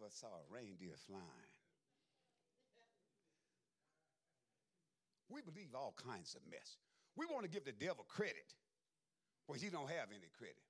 [0.00, 1.54] Never saw a reindeer flying.
[5.28, 6.80] We believe all kinds of mess.
[7.16, 8.56] We want to give the devil credit
[9.46, 10.64] where he don't have any credit.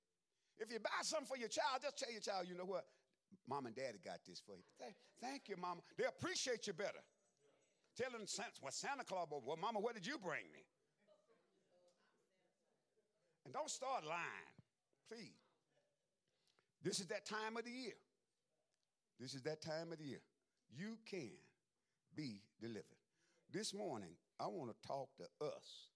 [0.59, 2.85] If you buy something for your child, just tell your child, you know what?
[3.47, 4.67] Mom and daddy got this for you.
[4.77, 5.81] Thank, thank you, mama.
[5.97, 7.01] They appreciate you better.
[7.97, 8.27] Tell them
[8.59, 10.63] what Santa Claus, well, mama, what did you bring me?
[13.45, 14.51] And don't start lying,
[15.09, 15.39] please.
[16.83, 17.97] This is that time of the year.
[19.19, 20.21] This is that time of the year.
[20.75, 21.31] You can
[22.15, 22.99] be delivered.
[23.51, 25.91] This morning, I want to talk to us.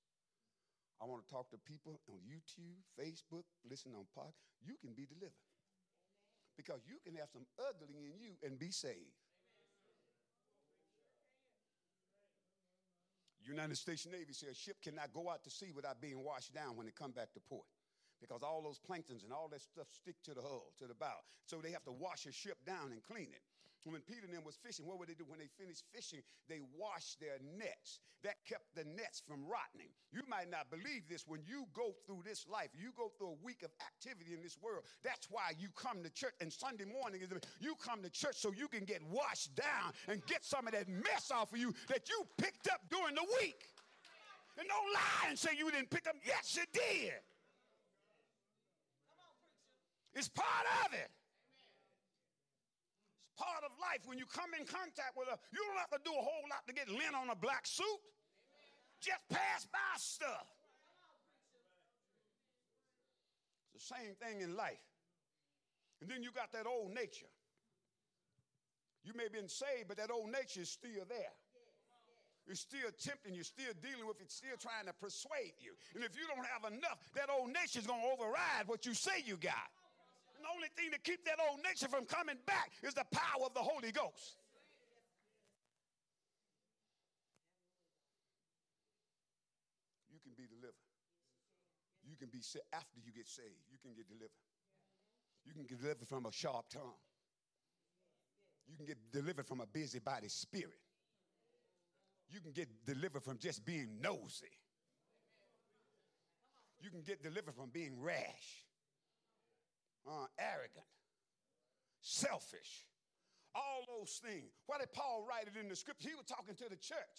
[1.02, 4.32] I want to talk to people on YouTube, Facebook, listen on pod.
[4.66, 5.34] You can be delivered.
[6.58, 9.16] Because you can have some ugly in you and be saved.
[13.46, 16.76] United States Navy says a ship cannot go out to sea without being washed down
[16.76, 17.66] when it come back to port
[18.22, 21.24] because all those planktons and all that stuff stick to the hull, to the bow.
[21.46, 23.42] So they have to wash a ship down and clean it.
[23.86, 25.26] When Peter and them was fishing, what would they do?
[25.30, 28.02] When they finished fishing, they washed their nets.
[28.24, 29.94] That kept the nets from rotting.
[30.12, 32.74] You might not believe this when you go through this life.
[32.74, 34.82] You go through a week of activity in this world.
[35.04, 36.34] That's why you come to church.
[36.42, 37.30] And Sunday morning, is
[37.62, 40.90] you come to church so you can get washed down and get some of that
[40.90, 43.70] mess off of you that you picked up during the week.
[44.58, 46.16] And don't lie and say you didn't pick up.
[46.26, 47.22] Yes, you did.
[50.16, 51.12] It's part of it.
[53.28, 54.08] It's part of life.
[54.08, 56.64] When you come in contact with a, you don't have to do a whole lot
[56.68, 58.02] to get lint on a black suit.
[59.04, 60.48] Just pass by stuff.
[63.76, 64.80] It's the same thing in life.
[66.00, 67.28] And then you got that old nature.
[69.04, 71.36] You may have been saved, but that old nature is still there.
[72.48, 75.74] You're still tempting, you're still dealing with it, still trying to persuade you.
[75.96, 78.94] And if you don't have enough, that old nature is going to override what you
[78.94, 79.75] say you got
[80.46, 83.54] the only thing to keep that old nature from coming back is the power of
[83.56, 84.38] the Holy Ghost.
[90.14, 90.86] You can be delivered.
[92.06, 93.66] You can be set after you get saved.
[93.72, 94.46] You can get delivered.
[95.46, 97.02] You can get delivered from a sharp tongue.
[98.68, 100.82] You can get delivered from a busybody spirit.
[102.30, 104.54] You can get delivered from just being nosy.
[106.82, 108.65] You can get delivered from being rash
[110.66, 110.90] arrogant,
[112.02, 112.86] selfish,
[113.54, 114.50] all those things.
[114.66, 116.10] Why did Paul write it in the scripture?
[116.10, 117.18] He was talking to the church.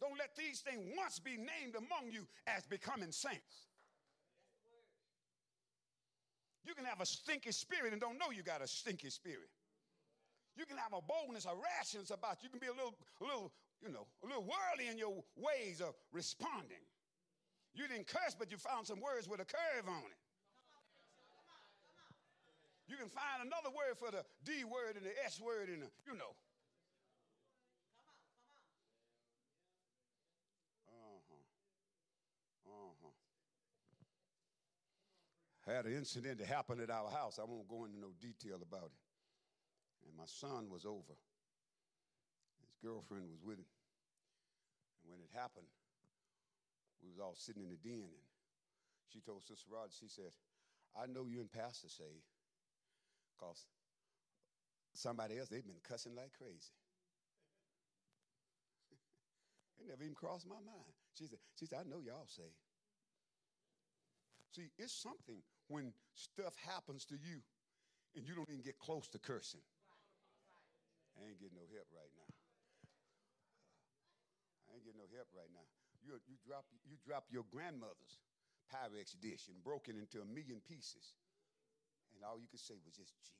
[0.00, 3.70] Don't let these things once be named among you as becoming saints.
[6.66, 9.48] You can have a stinky spirit and don't know you got a stinky spirit.
[10.58, 12.48] You can have a boldness, a rashness about you.
[12.48, 15.80] You can be a little, a little, you know, a little worldly in your ways
[15.80, 16.82] of responding.
[17.72, 20.25] You didn't curse, but you found some words with a curve on it.
[22.88, 25.90] You can find another word for the D word and the S word and the,
[26.06, 26.34] you know.
[30.86, 31.34] Uh-huh.
[32.70, 33.14] Uh-huh.
[35.66, 37.38] had an incident that happened at our house.
[37.42, 39.02] I won't go into no detail about it.
[40.06, 41.18] And my son was over.
[42.62, 43.66] His girlfriend was with him.
[45.02, 45.66] And when it happened,
[47.02, 48.26] we was all sitting in the den and
[49.12, 50.30] she told Sister Rod, she said,
[50.94, 52.22] I know you and Pastor say,
[53.36, 53.66] because
[54.94, 56.72] somebody else, they've been cussing like crazy.
[59.78, 60.92] it never even crossed my mind.
[61.14, 62.48] She said, she said, I know y'all say.
[64.56, 67.44] See, it's something when stuff happens to you
[68.16, 69.60] and you don't even get close to cursing.
[71.16, 72.30] I ain't getting no help right now.
[74.68, 75.64] I ain't getting no help right now.
[76.00, 78.20] You, you, drop, you drop your grandmother's
[78.72, 81.12] Pyrex dish and broke it into a million pieces.
[82.16, 83.36] And all you could say was just Jesus.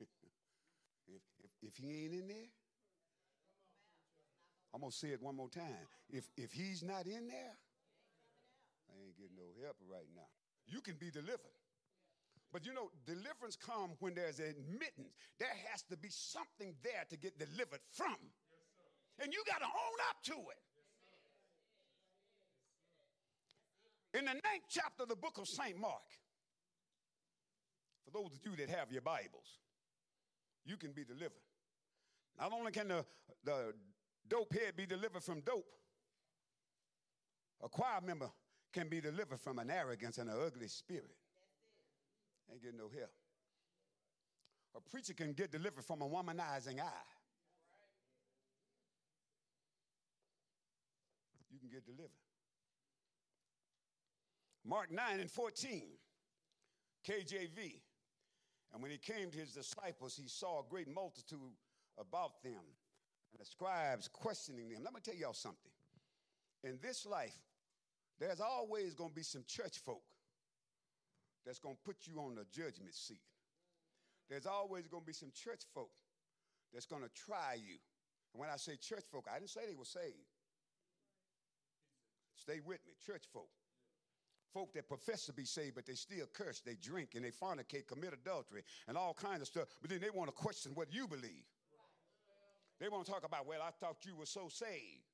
[1.08, 2.50] if, if, if he ain't in there,
[4.74, 5.86] I'm going to say it one more time.
[6.10, 7.54] If, if he's not in there,
[8.90, 10.28] I ain't getting no help right now.
[10.66, 11.54] You can be delivered.
[12.52, 15.14] But you know, deliverance comes when there's admittance.
[15.38, 18.16] There has to be something there to get delivered from.
[19.22, 20.60] and you got to own up to it.
[24.14, 25.78] In the ninth chapter of the book of St.
[25.78, 26.02] Mark,
[28.04, 29.58] for those of you that have your Bibles,
[30.66, 31.32] you can be delivered.
[32.38, 33.04] Not only can the,
[33.44, 33.72] the
[34.28, 35.64] dope head be delivered from dope,
[37.62, 38.30] a choir member
[38.72, 41.16] can be delivered from an arrogance and an ugly spirit.
[42.50, 43.10] Ain't getting no help.
[44.74, 47.08] A preacher can get delivered from a womanizing eye.
[51.50, 52.10] You can get delivered.
[54.64, 55.82] Mark 9 and 14,
[57.06, 57.80] KJV.
[58.72, 61.56] And when he came to his disciples, he saw a great multitude
[61.98, 64.82] about them and the scribes questioning them.
[64.84, 65.72] Let me tell y'all something.
[66.64, 67.36] In this life,
[68.20, 70.04] there's always going to be some church folk
[71.44, 73.20] that's going to put you on the judgment seat.
[74.30, 75.90] There's always going to be some church folk
[76.72, 77.76] that's going to try you.
[78.32, 80.30] And when I say church folk, I didn't say they were saved.
[82.36, 83.48] Stay with me, church folk
[84.52, 87.86] folk that profess to be saved, but they still curse, they drink, and they fornicate,
[87.86, 89.68] commit adultery, and all kinds of stuff.
[89.80, 91.44] But then they want to question what you believe.
[92.80, 95.06] They want to talk about, well, I thought you were so saved.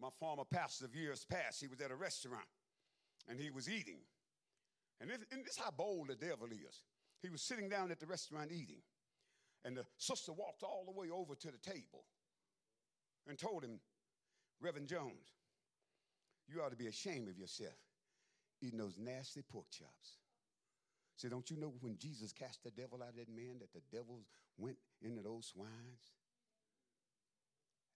[0.00, 2.46] My former pastor of years past, he was at a restaurant
[3.28, 3.98] and he was eating.
[5.00, 6.82] And this, and this is how bold the devil is.
[7.20, 8.80] He was sitting down at the restaurant eating,
[9.64, 12.04] and the sister walked all the way over to the table
[13.26, 13.80] and told him,
[14.60, 15.34] Reverend Jones,
[16.48, 17.76] you ought to be ashamed of yourself
[18.60, 20.18] eating those nasty pork chops.
[21.18, 23.82] Say, don't you know when Jesus cast the devil out of that man that the
[23.90, 26.14] devils went into those swines?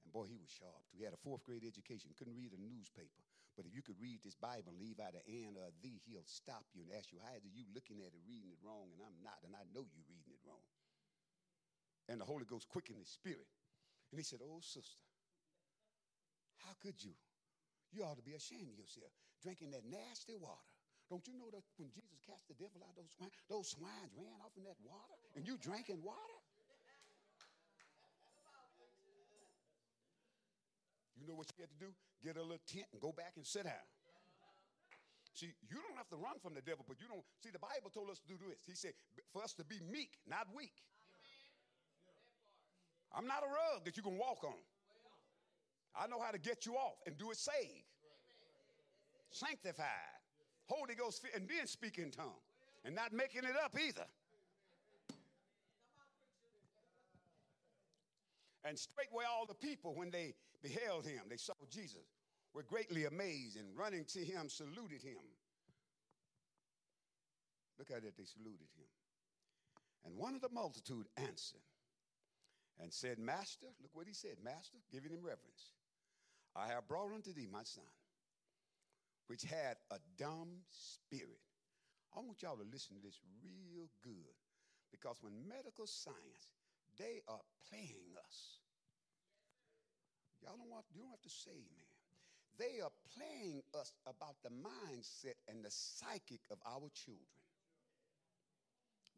[0.02, 0.82] And boy, he was sharp.
[0.90, 3.22] He had a fourth grade education, couldn't read a newspaper.
[3.54, 6.02] But if you could read this Bible and leave out an and or a thee,
[6.02, 8.58] he'll stop you and ask you, how is it you looking at it, reading it
[8.64, 8.90] wrong?
[8.90, 10.66] And I'm not, and I know you're reading it wrong.
[12.10, 13.46] And the Holy Ghost quickened his spirit.
[14.10, 15.04] And he said, Oh, sister,
[16.66, 17.14] how could you?
[17.92, 19.12] You ought to be ashamed of yourself
[19.44, 20.72] drinking that nasty water.
[21.10, 24.12] Don't you know that when Jesus cast the devil out, of those swine, those swines
[24.16, 26.38] ran off in that water, and you drinking water?
[31.20, 31.92] You know what you had to do?
[32.24, 33.86] Get a little tent and go back and sit down.
[35.36, 37.24] See, you don't have to run from the devil, but you don't.
[37.44, 38.64] See, the Bible told us to do this.
[38.64, 38.92] He said,
[39.32, 40.76] for us to be meek, not weak.
[43.12, 44.56] I'm not a rug that you can walk on.
[45.94, 47.84] I know how to get you off and do it saved,
[49.30, 49.86] sanctified,
[50.66, 52.40] Holy Ghost, and then speak in tongue,
[52.84, 54.06] and not making it up either.
[58.64, 62.06] And straightway all the people, when they beheld him, they saw Jesus,
[62.54, 65.18] were greatly amazed, and running to him, saluted him.
[67.78, 68.86] Look at it, they saluted him.
[70.04, 71.60] And one of the multitude answered
[72.80, 75.72] and said, Master, look what he said, Master, giving him reverence.
[76.54, 77.84] I have brought unto thee my son,
[79.26, 81.40] which had a dumb spirit.
[82.16, 84.36] I want y'all to listen to this real good
[84.92, 86.52] because when medical science,
[86.98, 87.40] they are
[87.70, 88.60] playing us.
[90.42, 91.92] Y'all don't, want, you don't have to say, man.
[92.58, 97.41] They are playing us about the mindset and the psychic of our children.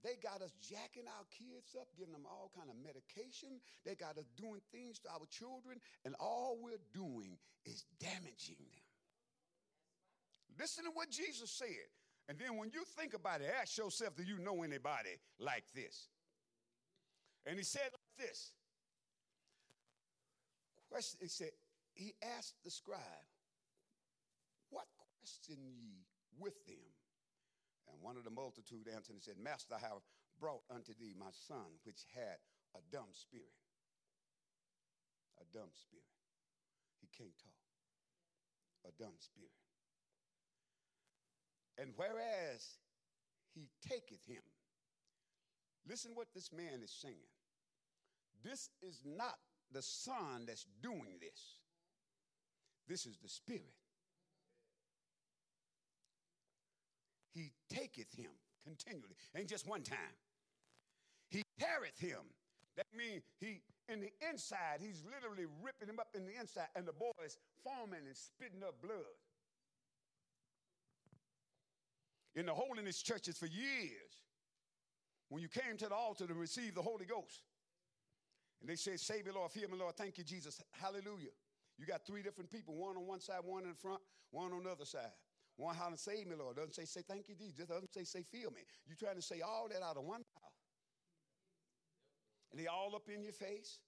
[0.04, 3.56] They got us jacking our kids up, giving them all kind of medication.
[3.86, 8.84] They got us doing things to our children, and all we're doing is damaging them.
[10.60, 11.88] Listen to what Jesus said.
[12.28, 16.08] And then when you think about it, ask yourself, do you know anybody like this?
[17.46, 18.52] And he said like this.
[20.90, 21.50] Question, he said,
[21.94, 23.00] he asked the scribe,
[24.70, 24.86] What
[25.20, 26.04] question ye
[26.38, 26.76] with them?
[27.90, 30.02] And one of the multitude answered and said, Master, I have
[30.40, 32.40] brought unto thee my son, which had
[32.74, 33.54] a dumb spirit.
[35.40, 36.08] A dumb spirit.
[37.00, 37.62] He can't talk.
[38.88, 39.50] A dumb spirit.
[41.78, 42.78] And whereas
[43.54, 44.42] he taketh him,
[45.88, 47.30] listen what this man is saying.
[48.42, 49.38] This is not
[49.72, 51.58] the son that's doing this.
[52.86, 53.74] This is the spirit.
[57.34, 58.30] He taketh him
[58.64, 60.16] continually, ain't just one time.
[61.28, 62.20] He careth him.
[62.76, 66.86] That means he, in the inside, he's literally ripping him up in the inside, and
[66.86, 69.18] the boy is foaming and spitting up blood.
[72.34, 74.22] In the holiness churches for years,
[75.28, 77.42] when you came to the altar to receive the Holy Ghost,
[78.60, 81.30] and they said, Save me, Lord, fear me, Lord, thank you, Jesus, hallelujah.
[81.78, 84.70] You got three different people, one on one side, one in front, one on the
[84.70, 85.10] other side.
[85.56, 86.56] One hollering, save me, Lord.
[86.56, 87.66] Doesn't say, say thank you, Jesus.
[87.66, 88.62] Doesn't say, say feel me.
[88.86, 90.54] You're trying to say all that out of one mouth.
[92.50, 93.78] And they all up in your face.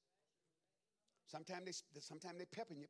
[1.26, 2.86] Sometimes they, sometimes they peppering you.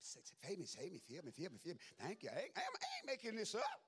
[0.00, 1.80] Say, save me, save me, feel me, feel me, feel me.
[2.00, 2.30] Thank you.
[2.32, 3.80] I ain't, I ain't making this up.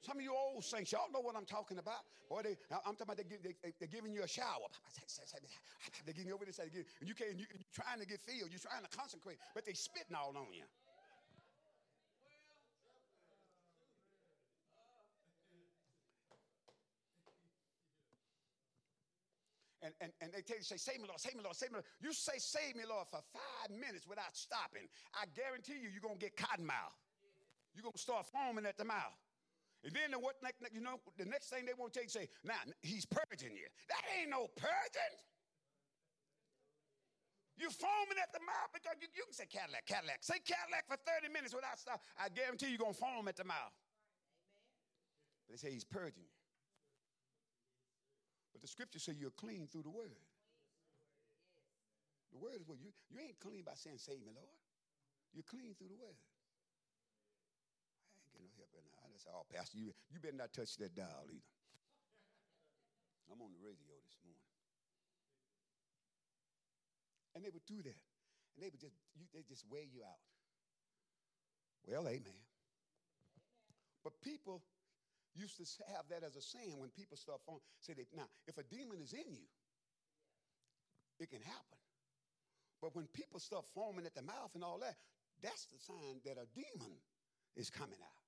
[0.00, 2.04] Some of you old saints, y'all know what I'm talking about.
[2.28, 4.68] Boy, they, I'm talking about they, they, they're giving you a shower.
[6.04, 8.52] They're giving you over this, and you can't, you, you're trying to get filled.
[8.52, 10.68] You're trying to concentrate, but they spitting all on you.
[19.84, 21.84] And, and, and they tell you, say, save me, Lord, save me, Lord, save me,
[21.84, 21.88] Lord.
[22.00, 24.88] You say, save me, Lord, for five minutes without stopping.
[25.12, 26.96] I guarantee you, you're going to get cotton mouth.
[27.76, 29.20] You're going to start foaming at the mouth.
[29.84, 30.40] And then the what
[30.72, 33.68] you know, the next thing they want to tell you, say, now he's purging you.
[33.92, 35.14] That ain't no purging.
[37.60, 40.24] You're foaming at the mouth because you, you can say Cadillac, Cadillac.
[40.24, 42.00] Say Cadillac for 30 minutes without stop.
[42.18, 43.76] I guarantee you're going to foam at the mouth.
[45.46, 46.33] But they say he's purging you.
[48.54, 50.14] But the scripture say you're clean through the word.
[52.30, 54.58] The word is what you, you ain't clean by saying, Save me, Lord.
[55.34, 56.14] You're clean through the word.
[58.30, 59.10] I ain't getting no help in now.
[59.10, 61.50] Just, oh, Pastor, you, you better not touch that dial either.
[63.30, 64.46] I'm on the radio this morning.
[67.34, 67.98] And they would do that.
[68.54, 70.22] And they would just, you, they just wear you out.
[71.86, 72.22] Well, amen.
[72.22, 72.46] amen.
[74.06, 74.62] But people
[75.34, 77.62] used to have that as a saying when people start falling.
[77.80, 79.46] Say they, now, if a demon is in you,
[81.18, 81.78] it can happen.
[82.80, 84.94] But when people start foaming at the mouth and all that,
[85.42, 86.94] that's the sign that a demon
[87.56, 88.22] is coming out.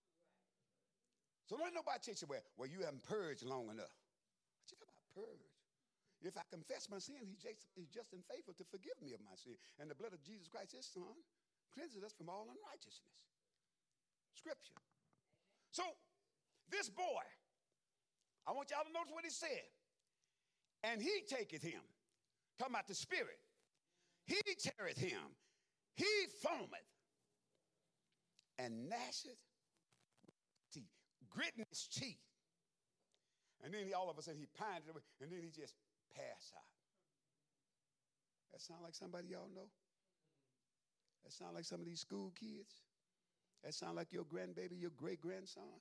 [1.46, 3.94] So don't nobody tell you, well, well, you haven't purged long enough.
[4.58, 5.54] What you talking about purge?
[6.24, 9.22] If I confess my sin, he's just, he's just and faithful to forgive me of
[9.22, 9.54] my sin.
[9.78, 11.14] And the blood of Jesus Christ, his son,
[11.70, 13.14] cleanses us from all unrighteousness.
[14.34, 14.80] Scripture.
[15.70, 15.84] So
[16.70, 17.26] this boy,
[18.46, 19.66] I want y'all to notice what he said.
[20.82, 21.82] And he taketh him.
[22.58, 23.38] Talking about the spirit.
[24.24, 25.34] He teareth him.
[25.94, 26.04] He
[26.44, 26.90] foameth
[28.58, 29.40] and gnasheth
[30.72, 30.90] teeth,
[31.30, 32.16] gritting his teeth.
[33.64, 35.74] And then he, all of a sudden he pined away, and then he just
[36.14, 36.72] passed out.
[38.52, 39.68] That sound like somebody y'all know?
[41.24, 42.82] That sound like some of these school kids?
[43.64, 45.80] That sound like your grandbaby, your great grandson?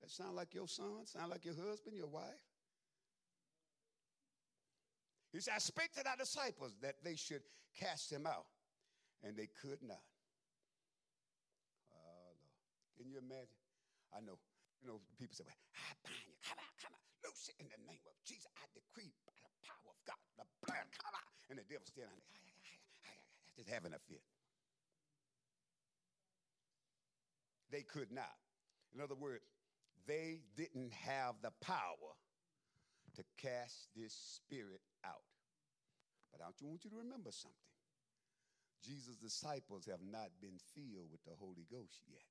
[0.00, 2.44] That sound like your son, sound like your husband, your wife.
[5.32, 7.42] He said, I spake to thy disciples that they should
[7.78, 8.48] cast him out,
[9.22, 10.02] and they could not.
[11.94, 12.98] Oh, Lord.
[12.98, 13.60] Can you imagine?
[14.10, 14.40] I know.
[14.82, 16.34] You know, people say, well, I bind you.
[16.40, 17.04] Come out, come out.
[17.22, 18.48] Loose it in the name of Jesus.
[18.56, 21.28] I decree by the power of God, the blood, come out.
[21.52, 22.48] And the devil's standing there,
[23.54, 24.24] just having a fit.
[27.70, 28.34] They could not.
[28.96, 29.44] In other words,
[30.06, 32.12] they didn't have the power
[33.16, 35.26] to cast this spirit out.
[36.32, 37.58] But I want you to remember something.
[38.80, 42.24] Jesus' disciples have not been filled with the Holy Ghost yet.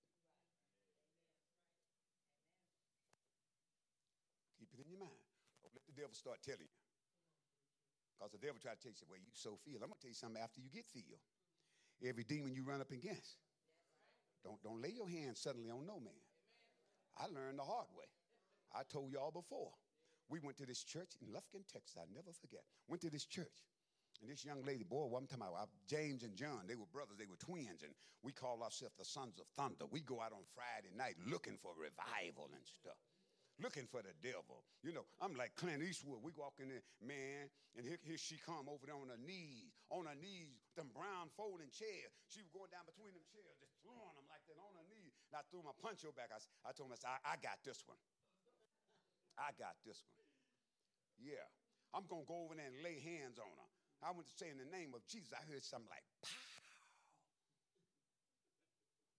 [4.57, 5.28] Keep it in your mind.
[5.61, 6.82] Don't let the devil start telling you.
[8.17, 9.84] Because the devil try to tell you, well, you so filled.
[9.84, 11.22] I'm going to tell you something after you get filled.
[12.03, 13.38] Every demon you run up against,
[14.43, 16.24] don't, don't lay your hands suddenly on no man.
[17.20, 18.07] I learned the hard way.
[18.74, 19.76] I told y'all before.
[20.30, 21.97] We went to this church in Lufkin, Texas.
[21.97, 22.61] I'll never forget.
[22.88, 23.65] Went to this church.
[24.22, 27.15] And this young lady, boy, I'm talking about, uh, James and John, they were brothers,
[27.15, 29.88] they were twins, and we call ourselves the sons of thunder.
[29.88, 32.99] We go out on Friday night looking for revival and stuff,
[33.63, 34.67] looking for the devil.
[34.84, 36.20] You know, I'm like Clint Eastwood.
[36.20, 37.47] We walk in there, man,
[37.80, 41.32] and here, here she come over there on her knees, on her knees, them brown
[41.39, 42.11] folding chairs.
[42.28, 44.84] She was going down between them chairs, just throwing them like that on her.
[45.30, 46.34] And I threw my puncho back.
[46.34, 48.01] I, I told myself, I, I got this one.
[49.38, 50.25] I got this one.
[51.21, 51.45] Yeah.
[51.93, 53.69] I'm going to go over there and lay hands on her.
[54.01, 56.38] I went to say in the name of Jesus, I heard something like, pow.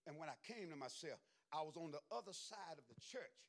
[0.09, 1.21] And when I came to myself,
[1.53, 3.39] I was on the other side of the church,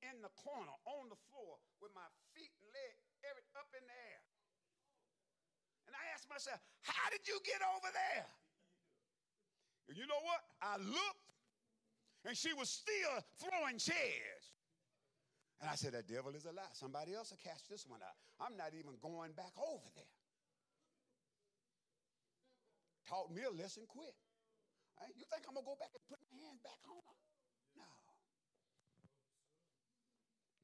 [0.00, 2.96] in the corner, on the floor, with my feet and leg
[3.60, 4.22] up in the air.
[5.86, 8.28] And I asked myself, how did you get over there?
[9.90, 10.40] And you know what?
[10.62, 11.28] I looked,
[12.24, 14.44] and she was still throwing chairs.
[15.60, 16.72] And I said, the devil is a lie.
[16.72, 18.16] Somebody else will catch this one out.
[18.40, 20.20] I'm not even going back over there
[23.10, 24.14] taught me a lesson quick.
[24.94, 25.10] Right?
[25.18, 27.18] You think I'm going to go back and put my hands back on her?
[27.74, 27.90] No.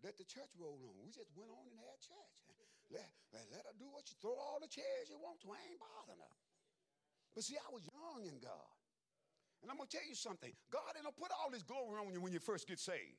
[0.06, 0.94] Let the church roll on.
[1.02, 2.38] We just went on and had church.
[2.94, 3.02] Let,
[3.50, 5.50] let her do what she throw all the chairs you want to.
[5.50, 6.34] I ain't bothering her.
[7.34, 8.75] But see, I was young in God.
[9.62, 10.52] And I'm going to tell you something.
[10.70, 13.18] God ain't going to put all this glory on you when you first get saved.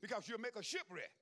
[0.00, 1.12] Because you'll make a shipwreck.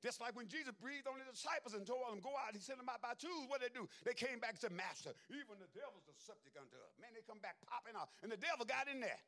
[0.00, 2.80] Just like when Jesus breathed on his disciples and told them, go out, he sent
[2.80, 3.44] them out by twos.
[3.52, 3.84] What did they do?
[4.00, 6.96] They came back said, Master, even the devil's a subject unto us.
[6.96, 8.08] Man, they come back popping out.
[8.24, 9.20] And the devil got in there.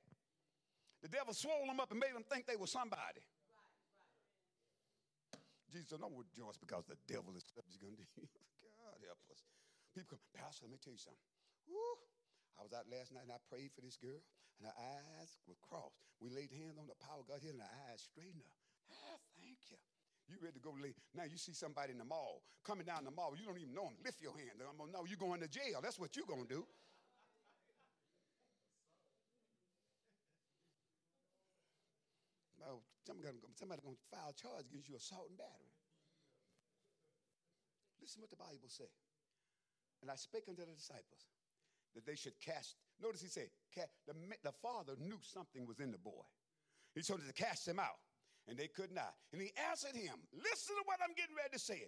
[1.04, 3.20] The devil swole them up and made them think they were somebody.
[5.68, 8.08] Jesus said, don't rejoice because the devil is subject unto you.
[8.64, 9.44] God help us.
[9.92, 11.28] People come, Pastor, let me tell you something.
[11.68, 12.00] Woo.
[12.82, 14.18] Out last night and I prayed for this girl,
[14.58, 16.02] and her eyes were crossed.
[16.18, 18.58] We laid hands on the power of God here, and her eyes straightened up.
[18.90, 19.78] Ah, thank you.
[20.26, 20.90] You ready to go lay.
[21.14, 23.38] Now you see somebody in the mall coming down the mall.
[23.38, 23.94] You don't even know him.
[24.02, 24.58] Lift your hand.
[24.58, 25.78] I'm gonna know you're going to jail.
[25.78, 26.66] That's what you're gonna do.
[32.58, 35.70] Well, somebody, gonna file charge against you assault and battery.
[38.02, 38.90] Listen what the Bible say.
[40.02, 41.30] And I spake unto the disciples
[41.94, 42.76] that they should cast.
[43.02, 43.48] Notice he said,
[44.06, 46.24] the, the father knew something was in the boy.
[46.94, 48.00] He told them to cast him out
[48.48, 49.14] and they could not.
[49.32, 51.86] And he answered him, Listen to what I'm getting ready to say.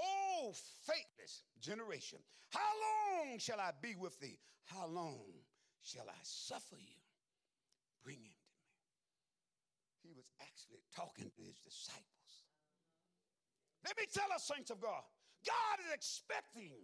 [0.00, 0.52] Oh,
[0.84, 2.18] faithless generation,
[2.50, 4.38] how long shall I be with thee?
[4.64, 5.32] How long
[5.82, 7.00] shall I suffer you?
[8.04, 8.66] Bring him to me.
[10.02, 12.04] He was actually talking to his disciples.
[13.84, 15.02] Let me tell us, saints of God,
[15.46, 16.74] God is expecting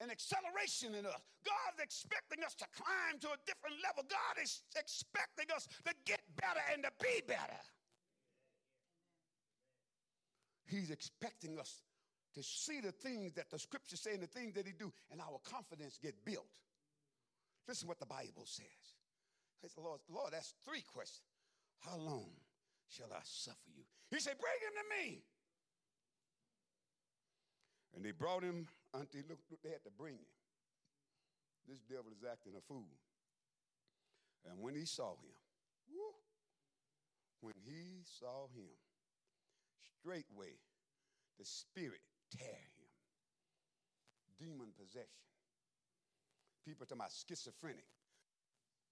[0.00, 1.20] an acceleration in us.
[1.44, 4.04] God is expecting us to climb to a different level.
[4.08, 7.60] God is expecting us to get better and to be better.
[10.66, 11.82] He's expecting us
[12.34, 15.20] to see the things that the scriptures say and the things that he do, and
[15.20, 16.46] our confidence get built.
[17.66, 18.66] Listen what the Bible says.
[19.62, 21.24] Says the Lord, Lord, that's three questions.
[21.80, 22.28] How long
[22.88, 23.84] shall I suffer you?
[24.10, 25.22] He said, Bring him to me.
[27.94, 28.68] And they brought him
[29.00, 30.32] until look, they had to bring him.
[31.68, 32.96] This devil is acting a fool.
[34.48, 35.36] And when he saw him,
[35.90, 36.14] whoo,
[37.40, 38.70] when he saw him,
[40.00, 40.54] straightway
[41.38, 42.90] the spirit tear him.
[44.38, 45.24] Demon possession.
[46.64, 47.86] People talking about schizophrenic,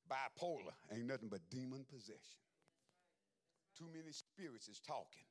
[0.09, 2.41] bipolar, ain't nothing but demon possession.
[3.77, 5.27] Too many spirits is talking.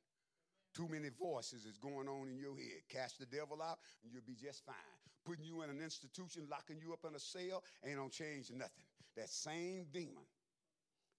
[0.74, 2.82] Too many voices is going on in your head.
[2.88, 4.74] Cast the devil out, and you'll be just fine.
[5.24, 8.84] Putting you in an institution, locking you up in a cell, ain't gonna change nothing.
[9.16, 10.26] That same demon.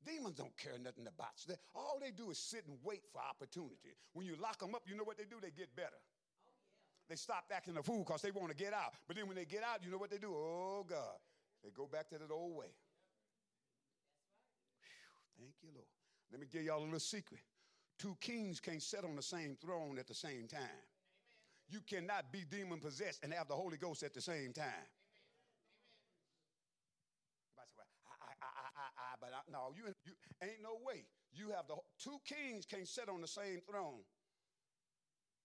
[0.05, 1.55] Demons don't care nothing about you.
[1.73, 3.95] All they do is sit and wait for opportunity.
[4.13, 5.37] When you lock them up, you know what they do?
[5.41, 5.97] They get better.
[5.97, 7.09] Oh, yeah.
[7.09, 8.93] They stop acting a fool because they want to get out.
[9.07, 10.31] But then when they get out, you know what they do?
[10.35, 11.17] Oh, God.
[11.63, 12.69] They go back to that old way.
[14.83, 15.87] Whew, thank you, Lord.
[16.31, 17.41] Let me give y'all a little secret.
[17.97, 20.61] Two kings can't sit on the same throne at the same time.
[20.61, 21.69] Amen.
[21.69, 24.65] You cannot be demon possessed and have the Holy Ghost at the same time.
[24.65, 24.91] Amen.
[27.57, 27.87] Amen.
[28.21, 31.05] I, I, I, I, but I, no, you, you ain't no way.
[31.33, 34.03] You have the two kings can't sit on the same throne.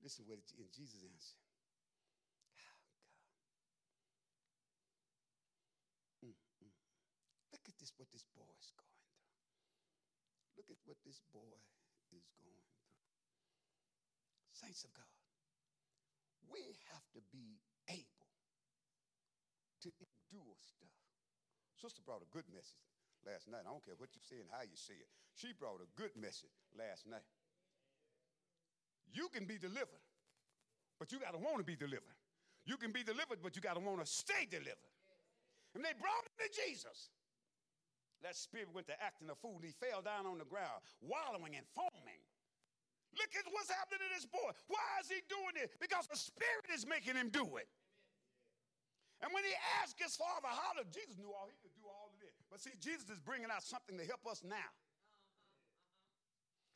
[0.04, 1.38] Listen what it, in Jesus' answer.
[7.52, 9.26] Look at this, what this boy is going through.
[10.58, 11.58] Look at what this boy
[12.14, 12.96] is going through.
[14.54, 15.18] Saints of God,
[16.50, 16.62] we
[16.94, 18.30] have to be able
[19.86, 20.98] to endure stuff.
[21.78, 22.90] Sister brought a good message
[23.22, 23.66] last night.
[23.66, 25.10] I don't care what you say and how you say it.
[25.38, 27.26] She brought a good message last night.
[29.14, 30.02] You can be delivered,
[30.98, 32.18] but you got to want to be delivered.
[32.66, 34.92] You can be delivered, but you got to want to stay delivered.
[35.78, 37.14] And they brought him to Jesus.
[38.24, 39.62] That spirit went to acting a fool.
[39.62, 42.22] He fell down on the ground, wallowing and foaming.
[43.16, 44.52] Look at what's happening to this boy.
[44.70, 45.74] Why is he doing it?
[45.82, 47.70] Because the Spirit is making him do it.
[49.22, 52.14] And when he asked his father how did Jesus knew all he could do all
[52.14, 52.38] of this.
[52.54, 54.70] But see, Jesus is bringing out something to help us now.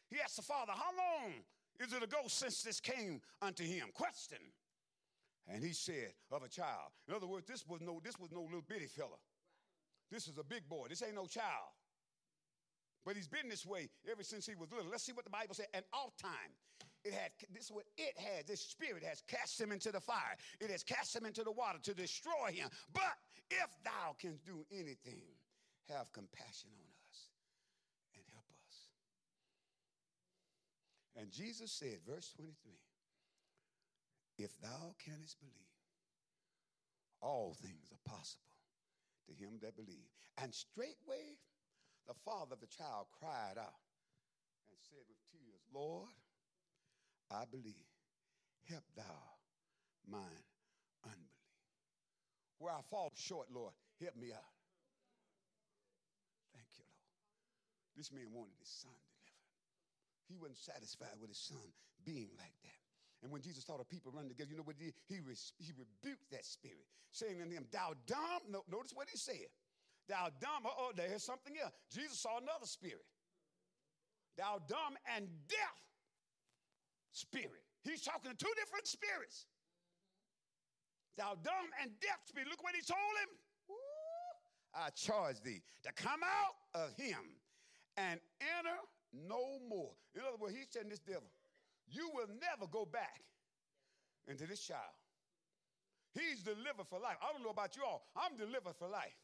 [0.10, 1.46] He asked the father, How long
[1.80, 3.94] is it ago since this came unto him?
[3.94, 4.42] Question.
[5.48, 6.89] And he said, Of a child.
[7.08, 9.22] In other words, this was no, this was no little bitty fella.
[10.12, 10.88] This is a big boy.
[10.89, 11.72] This ain't no child.
[13.05, 14.91] But he's been this way ever since he was little.
[14.91, 15.68] Let's see what the Bible said.
[15.74, 16.51] And oft time,
[17.03, 18.45] it had this is what it has.
[18.45, 20.38] This spirit has cast him into the fire.
[20.59, 22.70] It has cast him into the water to destroy him.
[22.93, 23.18] But
[23.49, 25.24] if thou canst do anything,
[25.89, 27.30] have compassion on us
[28.14, 28.78] and help us.
[31.16, 32.53] And Jesus said, verse 23,
[34.38, 35.55] if thou canst believe,
[37.22, 38.51] all things are possible
[39.38, 40.08] to him that believe.
[40.42, 41.38] And straightway
[42.08, 43.82] the father of the child cried out
[44.70, 46.12] and said with tears, Lord,
[47.30, 47.88] I believe.
[48.70, 49.20] Help thou
[50.08, 50.46] mine
[51.04, 51.32] unbelief.
[52.60, 54.54] Where I fall short, Lord, help me out.
[56.54, 57.10] Thank you, Lord.
[57.98, 59.50] This man wanted his son delivered.
[60.30, 61.74] He wasn't satisfied with his son
[62.06, 62.81] being like that.
[63.22, 64.93] And when Jesus saw the people running together, you know what he did?
[65.07, 68.49] He, re- he rebuked that spirit, saying to them, Thou dumb.
[68.49, 69.49] No, notice what he said.
[70.09, 70.65] Thou dumb.
[70.65, 71.74] Oh, there's something else.
[71.93, 73.05] Jesus saw another spirit.
[74.38, 75.78] Thou dumb and deaf
[77.11, 77.61] spirit.
[77.84, 79.45] He's talking to two different spirits.
[81.17, 82.47] Thou dumb and deaf spirit.
[82.49, 83.30] Look what he told him.
[84.74, 87.19] I charge thee to come out of him
[87.97, 88.78] and enter
[89.13, 89.91] no more.
[90.15, 91.28] In other words, he's telling this devil,
[91.92, 93.22] you will never go back
[94.28, 94.96] into this child.
[96.14, 97.16] He's delivered for life.
[97.22, 98.04] I don't know about you all.
[98.16, 99.16] I'm delivered for life.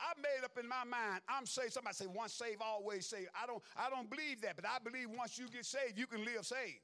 [0.00, 1.76] I made up in my mind, I'm saved.
[1.76, 3.28] Somebody say, once saved, always saved.
[3.36, 6.24] I don't, I don't believe that, but I believe once you get saved, you can
[6.24, 6.80] live saved.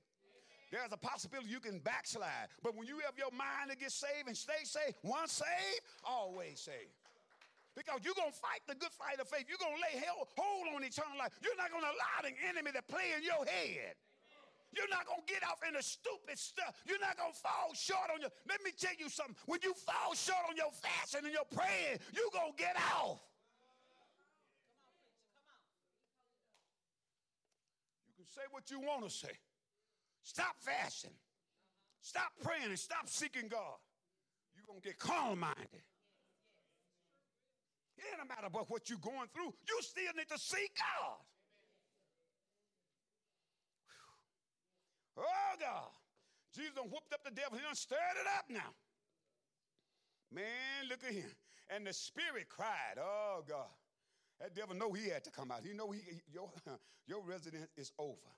[0.68, 2.52] There's a possibility you can backslide.
[2.62, 6.60] But when you have your mind to get saved and stay saved, once saved, always
[6.60, 6.92] saved.
[7.72, 9.48] Because you're going to fight the good fight of faith.
[9.48, 11.32] You're going to lay hell, hold on eternal life.
[11.40, 13.96] You're not going to allow the enemy to play in your head.
[14.76, 16.76] You're not going to get off in the stupid stuff.
[16.84, 18.28] You're not going to fall short on your.
[18.46, 19.34] Let me tell you something.
[19.46, 23.24] When you fall short on your fasting and your praying, you're going to get off.
[28.04, 29.32] You can say what you want to say.
[30.22, 31.16] Stop fasting.
[32.02, 33.80] Stop praying and stop seeking God.
[34.54, 35.82] You're going to get calm minded.
[37.96, 39.54] It ain't a matter about what you're going through.
[39.66, 41.16] You still need to seek God.
[45.16, 45.90] Oh, God.
[46.54, 47.58] Jesus done whooped up the devil.
[47.58, 48.72] He done stirred it up now.
[50.32, 51.30] Man, look at him.
[51.70, 53.72] And the spirit cried, oh, God.
[54.40, 55.60] That devil know he had to come out.
[55.64, 56.00] He know he,
[56.32, 56.50] your,
[57.06, 58.32] your residence is over.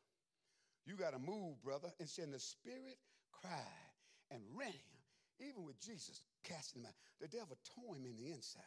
[0.87, 1.89] You got to move, brother.
[1.99, 2.99] And said the spirit
[3.33, 3.93] cried
[4.31, 4.99] and ran him.
[5.41, 8.63] Even with Jesus casting him out, the devil tore him in the inside.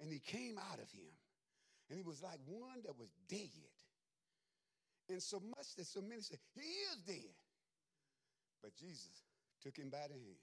[0.00, 1.12] And he came out of him.
[1.88, 3.71] And he was like one that was dead.
[5.12, 7.36] And so much that so many say, He is dead.
[8.64, 9.28] But Jesus
[9.60, 10.40] took him by the hand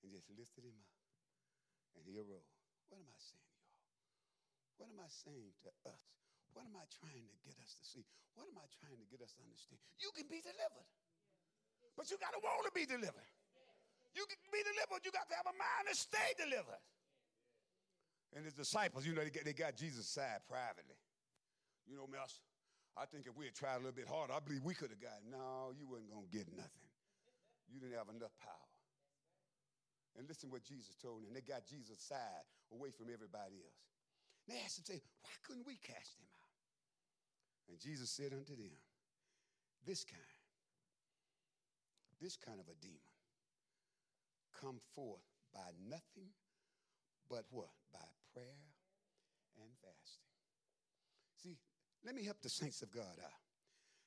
[0.00, 0.96] and just lifted him up.
[1.98, 2.48] And he arose.
[2.88, 3.84] What am I saying, y'all?
[4.80, 6.04] What am I saying to us?
[6.56, 8.06] What am I trying to get us to see?
[8.38, 9.82] What am I trying to get us to understand?
[9.98, 10.88] You can be delivered.
[11.98, 13.30] But you got to want to be delivered.
[14.14, 15.02] You can be delivered.
[15.02, 16.82] You got to have a mind to stay delivered.
[18.34, 20.98] And his disciples, you know, they got, Jesus' side privately.
[21.86, 22.42] You know, Master,
[22.94, 25.02] I think if we had tried a little bit harder, I believe we could have
[25.02, 25.34] gotten.
[25.34, 26.90] No, you wasn't going to get nothing.
[27.66, 28.70] You didn't have enough power.
[30.14, 31.34] And listen what Jesus told them.
[31.34, 33.82] They got Jesus' side away from everybody else.
[34.46, 36.54] They asked him, say, why couldn't we cast him out?
[37.66, 38.78] And Jesus said unto them,
[39.86, 40.38] this kind,
[42.20, 43.10] this kind of a demon
[44.60, 46.30] come forth by nothing
[47.28, 47.74] but what?
[47.92, 48.62] By prayer
[49.58, 50.23] and fasting.
[52.04, 53.40] Let me help the saints of God out.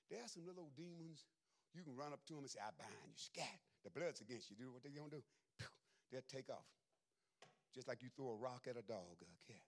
[0.10, 1.26] There are some little old demons.
[1.76, 3.18] You can run up to them and say, I bind you.
[3.18, 3.60] Scat.
[3.84, 4.56] The blood's against you.
[4.56, 5.24] Do what they're gonna do?
[6.12, 6.66] They'll take off.
[7.76, 9.68] Just like you throw a rock at a dog or a cat.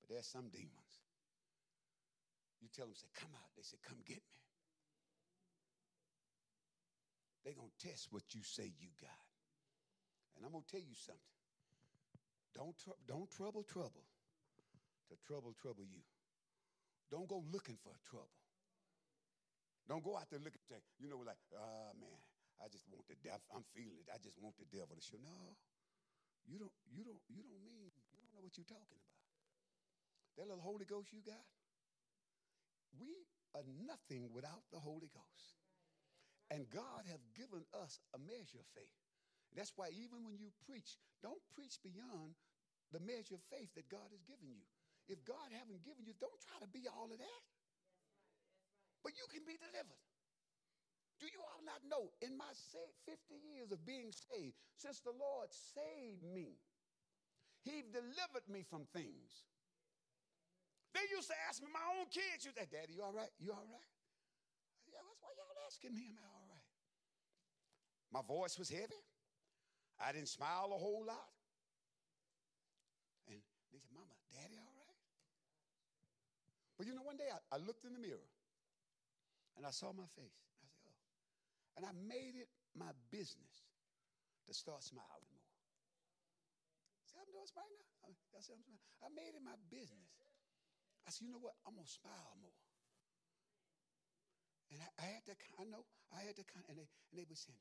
[0.00, 0.94] But there's some demons.
[2.60, 3.52] You tell them, say, come out.
[3.56, 4.40] They say, come get me.
[7.44, 9.24] They're going to test what you say you got.
[10.36, 11.36] And I'm going to tell you something.
[12.54, 14.04] Don't, tr- don't trouble trouble
[15.08, 16.04] to trouble trouble you.
[17.10, 18.30] Don't go looking for trouble.
[19.90, 22.22] Don't go out there looking, say, you know, like, oh man,
[22.62, 23.42] I just want the devil.
[23.50, 24.06] I'm feeling it.
[24.06, 25.18] I just want the devil to show.
[25.18, 25.58] No,
[26.46, 26.72] you don't.
[26.86, 27.18] You don't.
[27.26, 27.90] You don't mean.
[28.14, 29.18] You don't know what you're talking about.
[30.38, 31.42] That little Holy Ghost you got.
[32.94, 35.58] We are nothing without the Holy Ghost.
[36.50, 38.98] And God have given us a measure of faith.
[39.54, 42.34] That's why even when you preach, don't preach beyond
[42.90, 44.66] the measure of faith that God has given you.
[45.10, 47.42] If God haven't given you, don't try to be all of that
[49.02, 50.00] but you can be delivered.
[51.20, 52.48] Do you all not know in my
[53.04, 53.12] 50
[53.52, 56.56] years of being saved, since the Lord saved me,
[57.60, 59.44] He delivered me from things.
[60.96, 63.30] They used to ask me, my own kids, you say, Daddy, you all right?
[63.36, 63.90] You all right?
[64.88, 66.68] Yeah, that's why y'all asking me, am I all right?
[68.10, 68.98] My voice was heavy.
[70.00, 71.30] I didn't smile a whole lot.
[73.28, 73.38] And
[73.70, 74.19] they said, Mama?
[76.80, 78.24] But you know, one day I, I looked in the mirror
[79.60, 80.32] and I saw my face.
[80.32, 80.96] I said, oh.
[81.76, 83.68] And I made it my business
[84.48, 85.52] to start smiling more.
[87.04, 87.92] See, I'm doing right now.
[88.08, 88.80] I, see, I'm smiling.
[89.04, 90.08] I made it my business.
[91.04, 91.52] I said, you know what?
[91.68, 92.60] I'm going to smile more.
[94.72, 95.84] And I, I, had to, I know,
[96.16, 97.60] I had to, and they, and they were saying,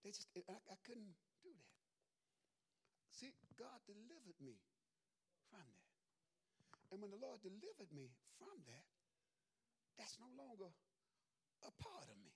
[0.00, 1.12] they just, I, I couldn't
[1.44, 1.76] do that.
[3.12, 4.56] See, God delivered me
[5.52, 5.79] from that.
[6.90, 8.86] And when the Lord delivered me from that,
[9.98, 10.70] that's no longer
[11.62, 12.34] a part of me.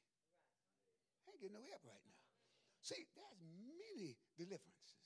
[1.27, 2.19] I ain't getting no help right now.
[2.85, 5.01] See, there's many deliverances.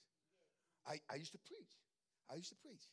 [0.84, 1.78] I, I used to preach.
[2.26, 2.90] I used to preach.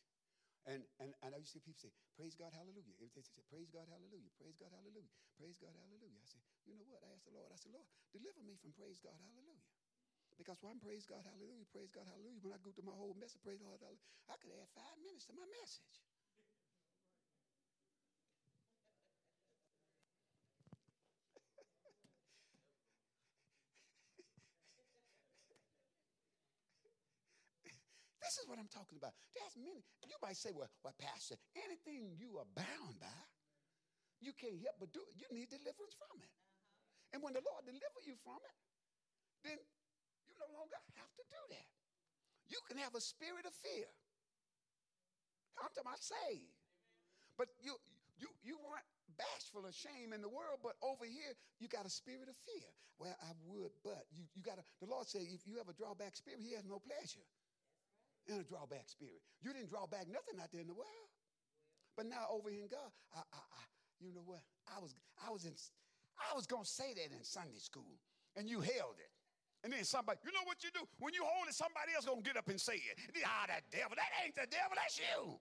[0.66, 2.94] And, and, and I used to hear people say, Praise God, hallelujah.
[2.98, 4.30] They say, Praise God, hallelujah.
[4.38, 5.10] Praise God, hallelujah.
[5.38, 6.18] Praise God, hallelujah.
[6.18, 7.02] I said, You know what?
[7.06, 9.62] I asked the Lord, I said, Lord, deliver me from praise God, hallelujah.
[10.36, 13.16] Because when I'm praise God, hallelujah, praise God, hallelujah, when I go to my whole
[13.16, 16.02] message, praise God, hallelujah, I could add five minutes to my message.
[28.46, 29.10] This is what I'm talking about.
[29.34, 29.82] There's many.
[30.06, 33.22] You might say, well, well, Pastor, anything you are bound by,
[34.22, 35.18] you can't help but do it.
[35.18, 36.30] You need deliverance from it.
[36.30, 37.10] Uh-huh.
[37.10, 38.56] And when the Lord deliver you from it,
[39.42, 39.58] then
[40.30, 41.70] you no longer have to do that.
[42.46, 43.90] You can have a spirit of fear.
[45.58, 46.54] I'm talking about saved.
[47.34, 47.74] But you
[48.14, 48.86] you you weren't
[49.18, 52.70] bashful or shame in the world, but over here you got a spirit of fear.
[53.02, 55.76] Well, I would, but you, you got to, the Lord say if you have a
[55.76, 57.26] drawback spirit, he has no pleasure
[58.26, 59.22] in a drawback spirit.
[59.42, 61.10] You didn't draw back nothing out there in the world.
[61.96, 63.62] But now over in God, I, I, I,
[64.04, 64.44] you know what?
[64.68, 65.56] I was, I was in,
[66.20, 67.96] I was gonna say that in Sunday school,
[68.36, 69.12] and you held it.
[69.64, 70.84] And then somebody, you know what you do?
[71.00, 73.00] When you hold it, somebody else gonna get up and say it.
[73.24, 75.40] Ah, that devil, that ain't the devil, that's you.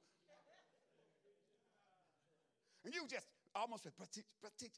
[2.86, 3.84] And you just almost
[4.14, 4.78] teach, but teach.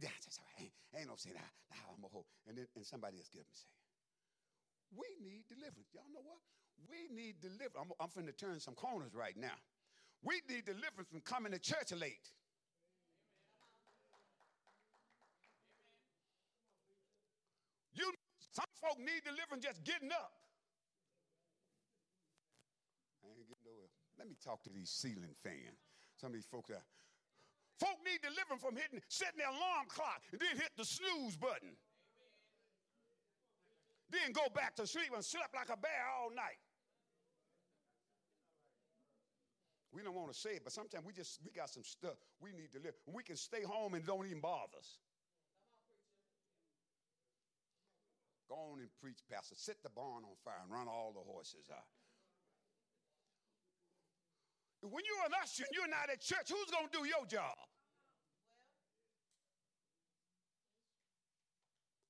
[0.00, 0.68] That's all right.
[0.68, 1.40] Ain't, ain't no nah,
[1.72, 2.26] nah, I'm a hold.
[2.48, 3.70] And then and somebody else get up and say.
[4.92, 5.88] We need deliverance.
[5.92, 6.40] Y'all know what?
[6.90, 7.76] We need deliverance.
[7.78, 9.56] I'm, I'm finna turn some corners right now.
[10.22, 12.30] We need deliverance from coming to church late.
[17.94, 18.12] You,
[18.52, 20.32] some folk need deliverance just getting up.
[23.24, 23.90] I ain't getting nowhere.
[24.18, 25.82] Let me talk to these ceiling fans.
[26.16, 26.86] Some of these folks there.
[27.80, 31.74] Folk need deliverance from hitting, setting their alarm clock and then hit the snooze button.
[34.12, 36.60] Then go back to sleep and slept like a bear all night.
[39.92, 42.50] We don't want to say it, but sometimes we just we got some stuff we
[42.52, 42.94] need to live.
[43.06, 44.98] We can stay home and don't even bother us.
[48.48, 49.54] Go on and preach, Pastor.
[49.56, 51.88] Set the barn on fire and run all the horses out.
[54.80, 57.54] When you're an usher and you're not at church, who's going to do your job?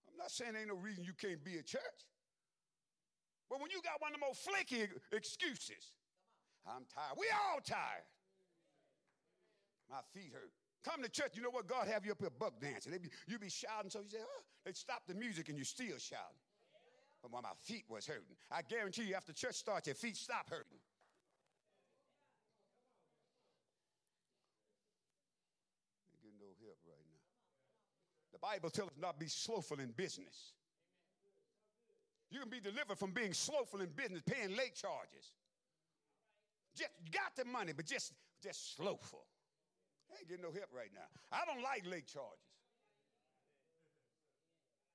[0.09, 2.03] I'm not saying there ain't no reason you can't be at church.
[3.51, 5.93] But when you got one of the most flaky excuses,
[6.67, 7.19] I'm tired.
[7.19, 8.07] We all tired.
[9.91, 10.53] My feet hurt.
[10.85, 11.33] Come to church.
[11.35, 11.67] You know what?
[11.67, 12.93] God have you up here buck dancing.
[12.93, 15.99] Be, you be shouting, so you say, oh, they stop the music and you still
[15.99, 16.41] shouting.
[17.23, 20.51] But when my feet was hurting, I guarantee you after church starts, your feet stop
[20.51, 20.83] hurting.
[26.11, 27.23] Ain't getting no help right now.
[28.33, 30.55] The Bible tells us not to be slothful in business.
[32.31, 35.31] You can be delivered from being slothful in business, paying late charges.
[36.77, 38.13] Just got the money, but just
[38.43, 39.25] just slowful.
[40.11, 41.09] I ain't getting no help right now.
[41.31, 42.53] I don't like late charges.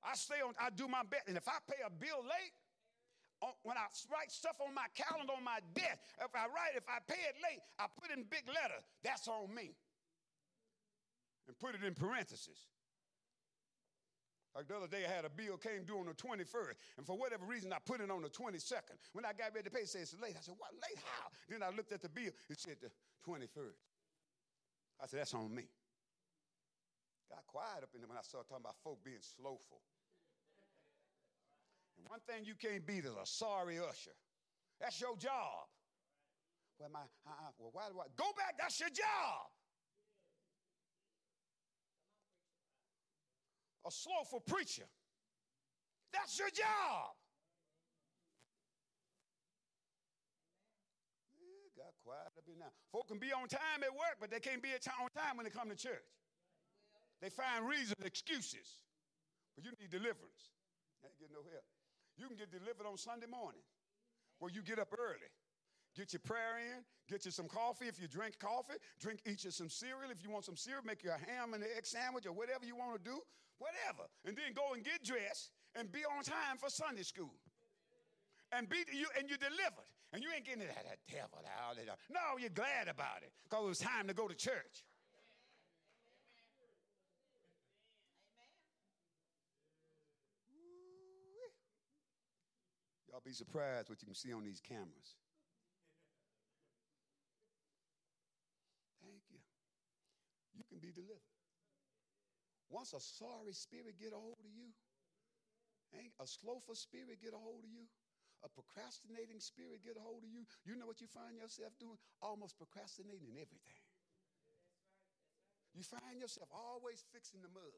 [0.04, 1.28] I stay on, I do my best.
[1.28, 2.54] And if I pay a bill late,
[3.64, 7.00] when I write stuff on my calendar on my desk, if I write, if I
[7.06, 8.86] pay it late, I put in big letters.
[9.04, 9.76] That's on me.
[11.48, 12.58] And put it in parentheses.
[14.58, 17.14] Like the other day, I had a bill came due on the 21st, and for
[17.16, 18.98] whatever reason, I put it on the 22nd.
[19.14, 20.34] When I got ready to pay, it said it's late.
[20.34, 20.98] I said, "What late?
[20.98, 22.34] How?" Then I looked at the bill.
[22.50, 22.90] It said the
[23.22, 23.78] 21st.
[25.00, 25.70] I said, "That's on me."
[27.30, 29.84] Got quiet up in there when I started talking about folk being slowful.
[32.00, 34.18] And one thing you can't beat is a sorry usher.
[34.80, 35.70] That's your job.
[36.80, 38.58] Well, my, uh-uh, well, why do I go back?
[38.58, 39.52] That's your job.
[43.88, 44.84] A slowful preacher.
[46.12, 47.16] That's your job.
[51.40, 52.76] Yeah, got quiet up in now.
[52.92, 55.56] Folk can be on time at work, but they can't be on time when they
[55.56, 56.04] come to church.
[57.22, 58.84] They find reasons, excuses.
[59.56, 60.52] But you need deliverance.
[61.08, 61.64] Ain't get no help.
[62.20, 63.64] You can get delivered on Sunday morning
[64.40, 65.32] where you get up early.
[65.98, 69.50] Get your prayer in, get you some coffee if you drink coffee, drink, eat you
[69.50, 72.34] some cereal if you want some cereal, make you a ham and egg sandwich or
[72.34, 73.18] whatever you want to do,
[73.58, 74.06] whatever.
[74.24, 77.34] And then go and get dressed and be on time for Sunday school.
[78.54, 79.90] And be you and you delivered.
[80.14, 81.76] And you ain't getting that, that devil out.
[82.10, 84.86] No, you're glad about it because it was time to go to church.
[93.10, 95.18] Y'all be surprised what you can see on these cameras.
[99.02, 99.40] Thank you.
[100.58, 101.38] You can be delivered.
[102.68, 104.74] Once a sorry spirit get a hold of you,
[105.96, 107.86] ain't a slothful spirit get a hold of you,
[108.44, 111.96] a procrastinating spirit get a hold of you, you know what you find yourself doing?
[112.20, 113.82] Almost procrastinating everything.
[115.78, 117.78] You find yourself always fixing the mud,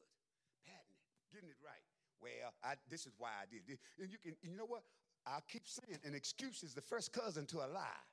[0.64, 1.84] patting it, getting it right.
[2.18, 3.78] Well, I, this is why I did this.
[4.00, 4.82] And you can, you know what?
[5.26, 8.04] I keep saying an excuse is the first cousin to a lie.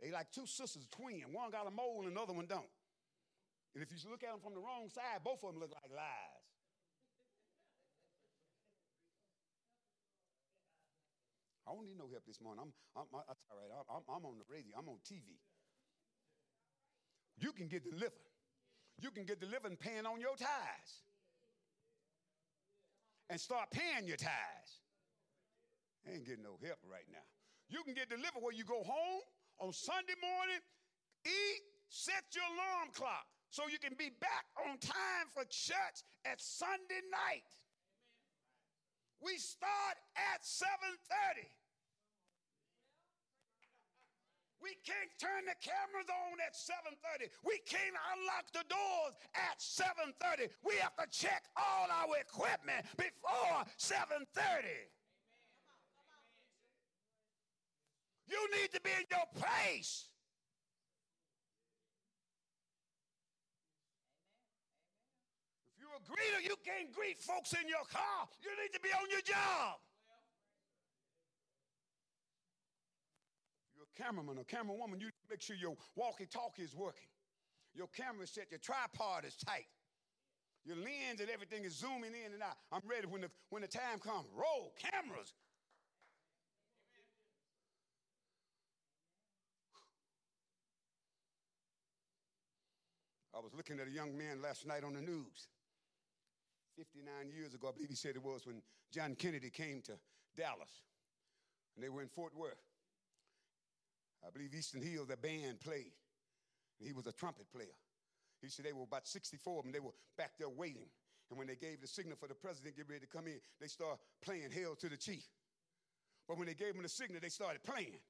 [0.00, 1.22] They like two sisters, twin.
[1.32, 2.70] One got a mole and the other one don't.
[3.74, 5.90] And if you look at them from the wrong side, both of them look like
[5.90, 6.46] lies.
[11.66, 12.62] I don't need no help this morning.
[12.62, 13.72] I'm, I'm, that's all right.
[13.90, 14.78] I'm, I'm on the radio.
[14.78, 15.42] I'm on TV.
[17.40, 18.30] You can get delivered.
[19.00, 20.92] You can get delivered and paying on your tithes.
[23.26, 24.84] And start paying your tithes
[26.06, 27.24] ain't getting no help right now.
[27.72, 29.24] You can get delivered where you go home
[29.58, 30.60] on Sunday morning,
[31.24, 36.42] eat, set your alarm clock so you can be back on time for church at
[36.42, 37.46] Sunday night.
[39.22, 41.46] We start at 7:30.
[44.58, 47.30] We can't turn the cameras on at 7:30.
[47.44, 50.50] We can't unlock the doors at 7:30.
[50.64, 54.90] We have to check all our equipment before 7:30.
[58.26, 60.08] You need to be in your place.
[65.68, 68.28] If you're a greeter, you can't greet folks in your car.
[68.42, 69.80] You need to be on your job.
[73.74, 77.08] You're a cameraman or camerawoman, you make sure your walkie-talkie is working.
[77.74, 79.66] Your camera set, your tripod is tight.
[80.64, 82.56] Your lens and everything is zooming in and out.
[82.72, 84.28] I'm ready when the, when the time comes.
[84.32, 85.34] Roll, cameras,
[93.36, 95.48] I was looking at a young man last night on the news.
[96.76, 98.62] 59 years ago, I believe he said it was when
[98.92, 99.92] John Kennedy came to
[100.36, 100.82] Dallas
[101.74, 102.62] and they were in Fort Worth.
[104.26, 105.92] I believe Eastern Hill, the band played.
[106.80, 107.76] He was a trumpet player.
[108.40, 109.72] He said they were about 64 of them.
[109.72, 110.88] They were back there waiting.
[111.30, 113.66] And when they gave the signal for the president get ready to come in, they
[113.66, 115.24] started playing Hail to the Chief.
[116.28, 118.00] But when they gave him the signal, they started playing.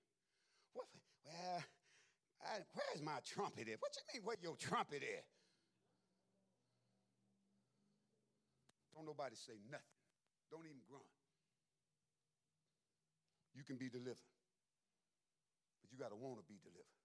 [0.73, 0.87] What?
[1.25, 1.63] Well,
[2.43, 3.81] I, where's my trumpet at?
[3.81, 5.25] What you mean, where your trumpet at?
[8.95, 9.99] Don't nobody say nothing.
[10.51, 11.05] Don't even grunt.
[13.55, 14.31] You can be delivered,
[15.83, 16.99] but you got to want to be delivered.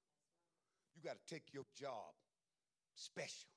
[0.96, 2.14] You got to take your job
[2.96, 3.50] special.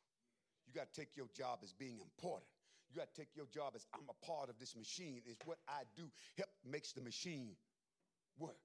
[0.66, 2.48] You got to take your job as being important.
[2.88, 5.22] You got to take your job as I'm a part of this machine.
[5.26, 6.10] Is what I do.
[6.36, 7.56] Help makes the machine
[8.38, 8.60] work.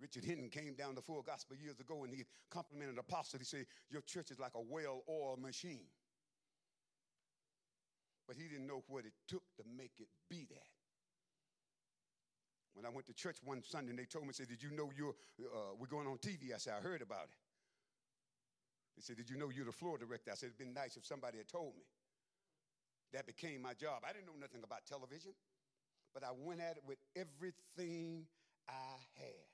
[0.00, 3.38] Richard Hinton came down the full gospel years ago and he complimented an apostle.
[3.38, 5.84] He said, Your church is like a well oiled machine.
[8.30, 10.70] But he didn't know what it took to make it be that.
[12.74, 14.88] When I went to church one Sunday and they told me, said, Did you know
[14.94, 16.54] you're, uh, we're going on TV?
[16.54, 17.34] I said, I heard about it.
[18.94, 20.30] They said, Did you know you're the floor director?
[20.30, 21.82] I said, It'd been nice if somebody had told me.
[23.12, 24.06] That became my job.
[24.08, 25.32] I didn't know nothing about television.
[26.14, 28.26] But I went at it with everything
[28.68, 29.50] I had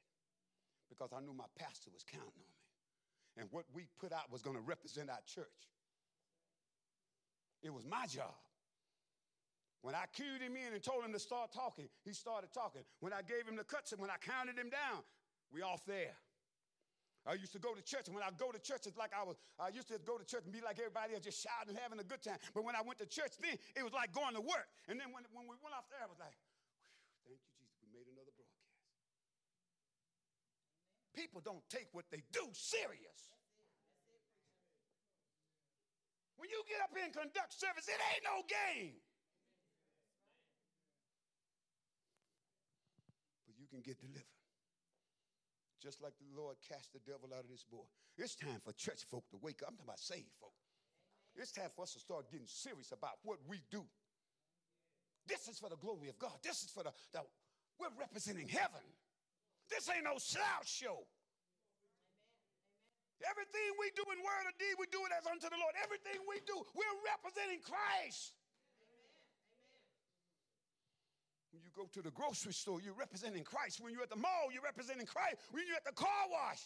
[0.90, 3.40] because I knew my pastor was counting on me.
[3.40, 5.64] And what we put out was going to represent our church.
[7.62, 8.36] It was my job.
[9.82, 12.82] When I cued him in and told him to start talking, he started talking.
[13.00, 15.04] When I gave him the cuts and when I counted him down,
[15.52, 16.16] we off there.
[17.26, 19.26] I used to go to church, and when I go to church, it's like I
[19.26, 21.78] was, I used to go to church and be like everybody else, just shouting and
[21.82, 22.38] having a good time.
[22.54, 24.70] But when I went to church then, it was like going to work.
[24.86, 26.38] And then when, when we went off there, I was like,
[27.26, 28.78] thank you, Jesus, we made another broadcast.
[31.18, 33.34] People don't take what they do serious.
[36.38, 39.02] When you get up here and conduct service, it ain't no game.
[43.50, 44.40] But you can get delivered.
[45.76, 47.84] Just like the Lord cast the devil out of this boy.
[48.16, 49.68] It's time for church folk to wake up.
[49.68, 50.56] I'm talking about saved folk.
[51.36, 53.84] It's time for us to start getting serious about what we do.
[55.28, 56.32] This is for the glory of God.
[56.40, 57.20] This is for the, the
[57.76, 58.80] we're representing heaven.
[59.68, 61.04] This ain't no slouch show.
[63.20, 65.76] Everything we do in word or deed, we do it as unto the Lord.
[65.84, 68.32] Everything we do, we're representing Christ.
[71.56, 73.80] When you go to the grocery store, you're representing Christ.
[73.80, 75.40] When you're at the mall, you're representing Christ.
[75.56, 76.60] When you're at the car wash,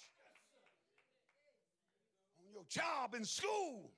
[2.43, 3.95] on your job in school.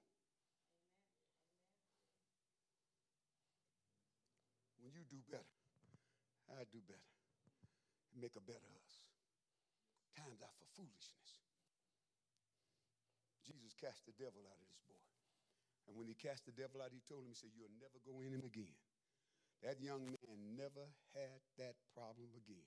[4.84, 5.56] When you do better,
[6.52, 7.08] I do better.
[8.12, 8.92] and Make a better us.
[10.12, 11.40] Times out for foolishness.
[13.48, 15.00] Jesus cast the devil out of this boy.
[15.88, 18.20] And when he cast the devil out, he told him, he said, You'll never go
[18.20, 18.76] in him again.
[19.62, 22.66] That young man never had that problem again.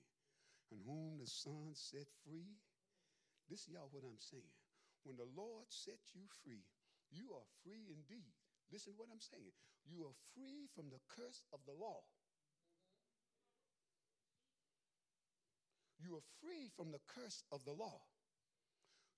[0.72, 2.56] And whom the Son set free,
[3.48, 4.56] this y'all what I'm saying.
[5.04, 6.64] When the Lord set you free,
[7.12, 8.34] you are free indeed.
[8.72, 9.54] Listen to what I'm saying.
[9.86, 12.02] You are free from the curse of the law.
[16.02, 18.00] You are free from the curse of the law.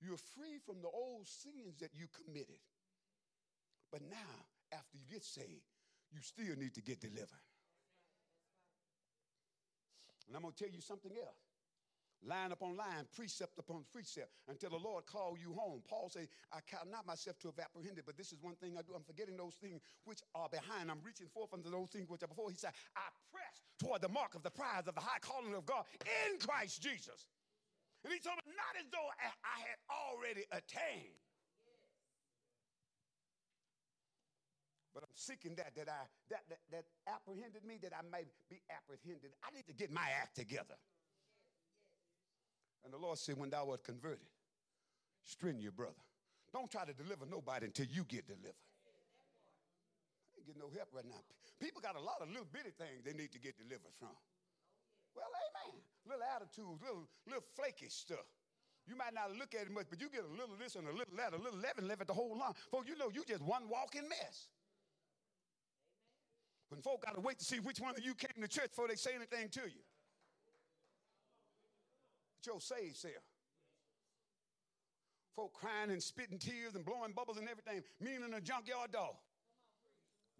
[0.01, 2.61] You're free from the old sins that you committed.
[3.91, 4.35] But now,
[4.73, 5.65] after you get saved,
[6.13, 7.48] you still need to get delivered.
[10.29, 11.41] And I'm going to tell you something else.
[12.21, 15.83] Line upon line, precept upon precept, until the Lord call you home.
[15.87, 18.83] Paul said, I count not myself to have apprehended, but this is one thing I
[18.83, 18.91] do.
[18.99, 20.91] I'm forgetting those things which are behind.
[20.91, 22.51] I'm reaching forth unto those things which are before.
[22.51, 25.65] He said, I press toward the mark of the prize of the high calling of
[25.65, 27.31] God in Christ Jesus.
[28.03, 29.11] And he told me, not as though
[29.47, 31.23] I had already attained.
[34.99, 38.59] But I'm seeking that, that I that, that that apprehended me, that I may be
[38.67, 39.31] apprehended.
[39.47, 40.75] I need to get my act together.
[42.83, 44.27] And the Lord said, when thou art converted,
[45.23, 46.03] strengthen your brother.
[46.51, 48.59] Don't try to deliver nobody until you get delivered.
[50.35, 51.23] I ain't getting no help right now.
[51.63, 54.19] People got a lot of little bitty things they need to get delivered from.
[55.15, 55.79] Well, amen.
[56.11, 58.27] Little attitudes, little, little flaky stuff.
[58.91, 60.91] You might not look at it much, but you get a little this and a
[60.91, 62.59] little that, a little leaven left at the whole lump.
[62.75, 64.51] Folks, you know you just one walking mess.
[66.69, 68.89] When folk got to wait to see which one of you came to church before
[68.89, 69.83] they say anything to you.
[72.37, 73.25] But What your saved self.
[75.35, 79.15] Folk crying and spitting tears and blowing bubbles and everything, meaning a junkyard dog.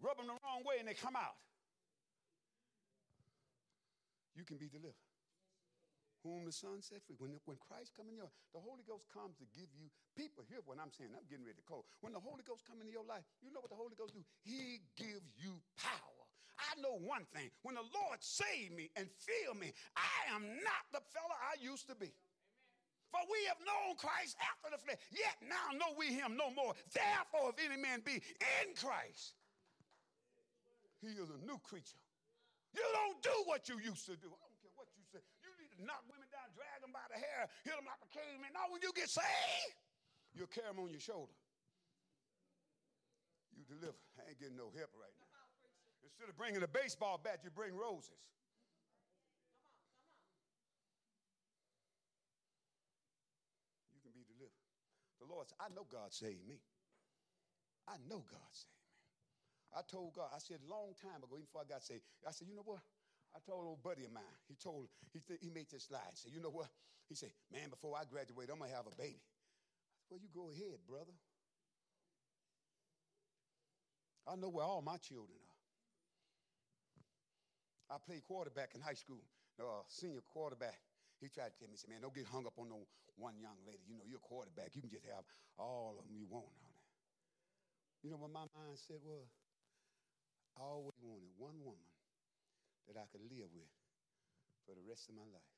[0.01, 1.39] Rub them the wrong way and they come out.
[4.35, 4.95] You can be delivered.
[6.23, 7.15] Whom the Son set free.
[7.15, 9.87] When, when Christ come in your the Holy Ghost comes to give you
[10.19, 10.43] people.
[10.51, 11.15] Hear what I'm saying.
[11.15, 11.87] I'm getting ready to call.
[12.03, 14.23] When the Holy Ghost come into your life, you know what the Holy Ghost do?
[14.43, 16.18] He gives you power
[16.69, 17.49] I know one thing.
[17.65, 21.89] When the Lord saved me and filled me, I am not the fella I used
[21.89, 22.13] to be.
[23.09, 26.77] For we have known Christ after the flesh, yet now know we him no more.
[26.93, 29.33] Therefore, if any man be in Christ,
[31.01, 31.97] he is a new creature.
[32.77, 34.29] You don't do what you used to do.
[34.29, 35.25] I don't care what you say.
[35.41, 38.09] You need to knock women down, drag them by the hair, hit them like a
[38.13, 38.53] caveman.
[38.53, 39.77] Now, when you get saved,
[40.37, 41.33] you'll carry them on your shoulder.
[43.57, 43.97] You deliver.
[44.21, 45.28] I ain't getting no help right now.
[46.11, 48.19] Instead of bringing a baseball bat, you bring roses.
[53.93, 54.63] You can be delivered.
[55.21, 56.59] The Lord said, I know God saved me.
[57.87, 59.77] I know God saved me.
[59.77, 62.31] I told God, I said a long time ago, even before I got saved, I
[62.31, 62.81] said, you know what?
[63.35, 66.17] I told an old buddy of mine, he told, he, th- he made this slide.
[66.17, 66.67] Said, you know what?
[67.07, 69.21] He said, man, before I graduate, I'm going to have a baby.
[69.21, 71.13] I said, well, you go ahead, brother.
[74.27, 75.48] I know where all my children are.
[77.89, 79.25] I played quarterback in high school,
[79.57, 80.77] uh, senior quarterback.
[81.17, 82.85] He tried to tell me, he said, man, don't get hung up on no
[83.17, 83.83] one young lady.
[83.89, 84.71] You know, you're a quarterback.
[84.77, 85.25] You can just have
[85.57, 86.85] all of them you want on it.
[88.05, 89.27] You know what my mind said was?
[90.55, 91.89] I always wanted one woman
[92.87, 93.73] that I could live with
[94.63, 95.55] for the rest of my life.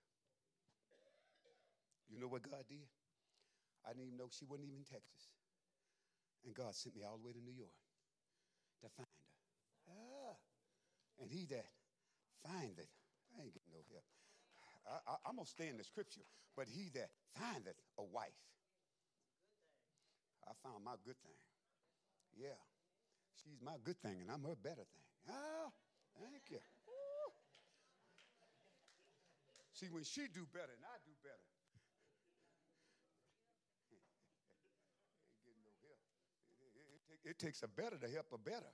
[2.09, 2.89] You know what God did?
[3.85, 5.31] I didn't even know she wasn't even in Texas.
[6.43, 7.77] And God sent me all the way to New York
[8.81, 9.93] to find her.
[9.93, 10.35] Ah.
[11.21, 11.69] And he that
[12.45, 12.91] findeth,
[13.37, 14.07] I ain't getting no help.
[15.07, 16.25] I, am going to stay in the scripture,
[16.57, 18.35] but he that findeth a wife.
[20.47, 21.41] I found my good thing.
[22.35, 22.57] Yeah.
[23.39, 25.07] She's my good thing, and I'm her better thing.
[25.29, 25.69] Ah,
[26.17, 26.59] thank you.
[29.81, 31.47] See, when she do better and I do better,
[33.89, 34.05] ain't
[35.41, 35.97] getting no help.
[37.25, 38.69] it takes a better to help a better.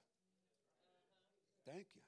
[1.63, 2.03] Thank you.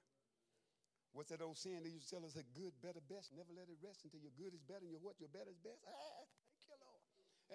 [1.12, 2.38] What's that old saying they used to tell us?
[2.38, 3.34] A good, better, best.
[3.34, 5.18] Never let it rest until your good is better and your what?
[5.18, 5.82] Your better is best.
[5.90, 6.22] Ah,
[6.54, 7.02] thank you, Lord.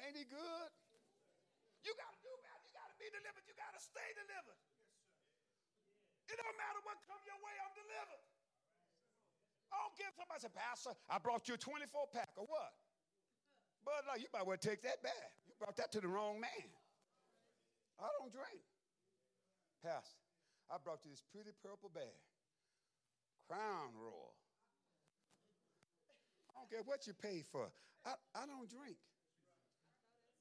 [0.03, 0.69] Ain't he good?
[1.87, 2.63] You got to do better.
[2.67, 3.45] You got to be delivered.
[3.47, 4.59] You got to stay delivered.
[6.29, 8.25] It don't matter what come your way, I'm delivered.
[9.71, 12.73] I don't care somebody say, Pastor, I brought you a 24 pack or what?
[13.85, 15.31] But like, you might well take that back.
[15.47, 16.69] You brought that to the wrong man.
[18.01, 18.63] I don't drink.
[19.85, 20.17] Pastor,
[20.73, 22.17] I brought you this pretty purple bag,
[23.49, 24.33] Crown Royal.
[26.51, 27.69] I don't care what you pay for.
[28.05, 28.97] I, I don't drink.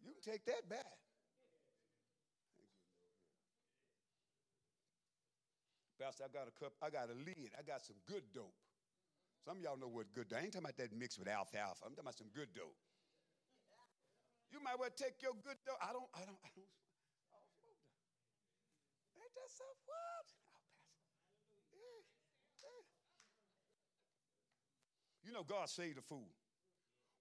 [0.03, 0.97] You can take that back.
[5.99, 8.51] Pastor, I got a cup, I got a lid, I got some good dope.
[9.45, 10.39] Some of y'all know what good dope.
[10.39, 11.79] I ain't talking about that mixed with alfalfa.
[11.85, 12.75] I'm talking about some good dope.
[14.51, 15.79] You might well take your good dope.
[15.79, 16.67] I don't, I don't, I don't
[19.43, 20.25] yourself, what?
[21.75, 21.99] Yeah,
[22.63, 22.81] yeah.
[25.23, 26.27] You know, God saved a fool.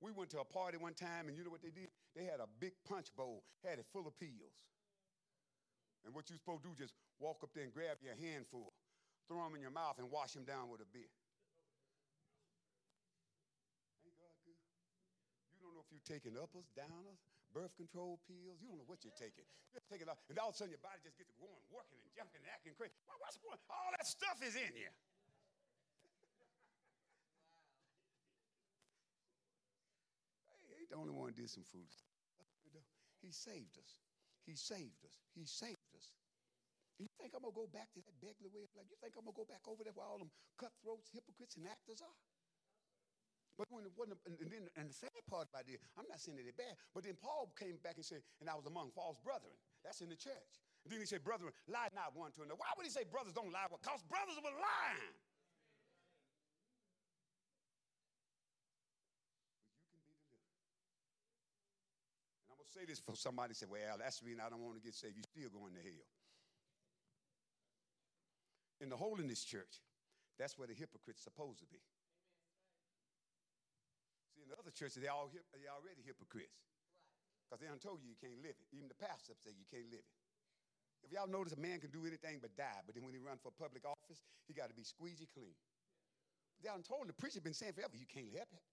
[0.01, 1.89] We went to a party one time, and you know what they did?
[2.17, 4.59] They had a big punch bowl, had it full of peels.
[6.05, 8.75] And what you're supposed to do, just walk up there and grab your handful,
[9.31, 11.07] throw them in your mouth, and wash them down with a beer.
[14.03, 14.59] Ain't God good?
[15.55, 17.23] You don't know if you're taking uppers, downers,
[17.55, 18.59] birth control pills.
[18.59, 19.47] You don't know what you're taking.
[19.71, 22.11] You're taking off, and all of a sudden your body just gets going, working and
[22.19, 22.99] jumping and acting crazy.
[23.23, 23.63] What's going?
[23.71, 24.91] All that stuff is in you.
[30.51, 32.05] hey, ain't the only one did some foolish.
[33.25, 33.97] He saved us.
[34.45, 35.17] He saved us.
[35.33, 36.13] He saved us.
[37.01, 38.87] You think I'm gonna go back to that beggarly way of life?
[38.93, 40.29] You think I'm gonna go back over there where all them
[40.61, 42.19] cutthroats, hypocrites, and actors are?
[43.57, 46.45] But when, when and then and the sad part about this, I'm not saying that
[46.45, 49.55] they're bad, but then Paul came back and said, and I was among false brethren.
[49.85, 50.53] That's in the church.
[50.85, 52.59] And then he said, brethren, lie not one to another.
[52.59, 53.69] Why would he say brothers don't lie?
[53.71, 55.15] Because brothers were lying.
[59.79, 60.59] But you can be delivered.
[62.47, 64.81] And I'm gonna say this for somebody say, well, that's the reason I don't want
[64.81, 65.21] to get saved.
[65.21, 66.09] You're still going to hell.
[68.81, 69.85] In the holiness church,
[70.41, 71.79] that's where the hypocrite's supposed to be.
[74.35, 76.57] See, in the other churches, they all they already hypocrites.
[77.47, 78.67] Because they done told you you can't live it.
[78.73, 80.17] Even the pastor say you can't live it.
[81.05, 83.37] If y'all notice, a man can do anything but die, but then when he run
[83.43, 85.53] for public office, he got to be squeegee clean.
[86.57, 88.65] But y'all told the preacher been saying forever, you can't help it.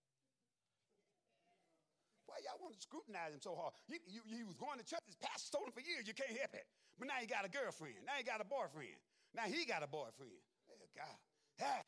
[2.30, 3.74] Why y'all want to scrutinize him so hard?
[3.90, 6.54] You, you, was going to church, his pastor told him for years, you can't help
[6.54, 6.70] it.
[7.02, 8.06] But now he got a girlfriend.
[8.06, 9.02] Now he got a boyfriend.
[9.34, 10.38] Now he got a boyfriend.
[10.70, 11.18] Oh, God.
[11.58, 11.82] Hey.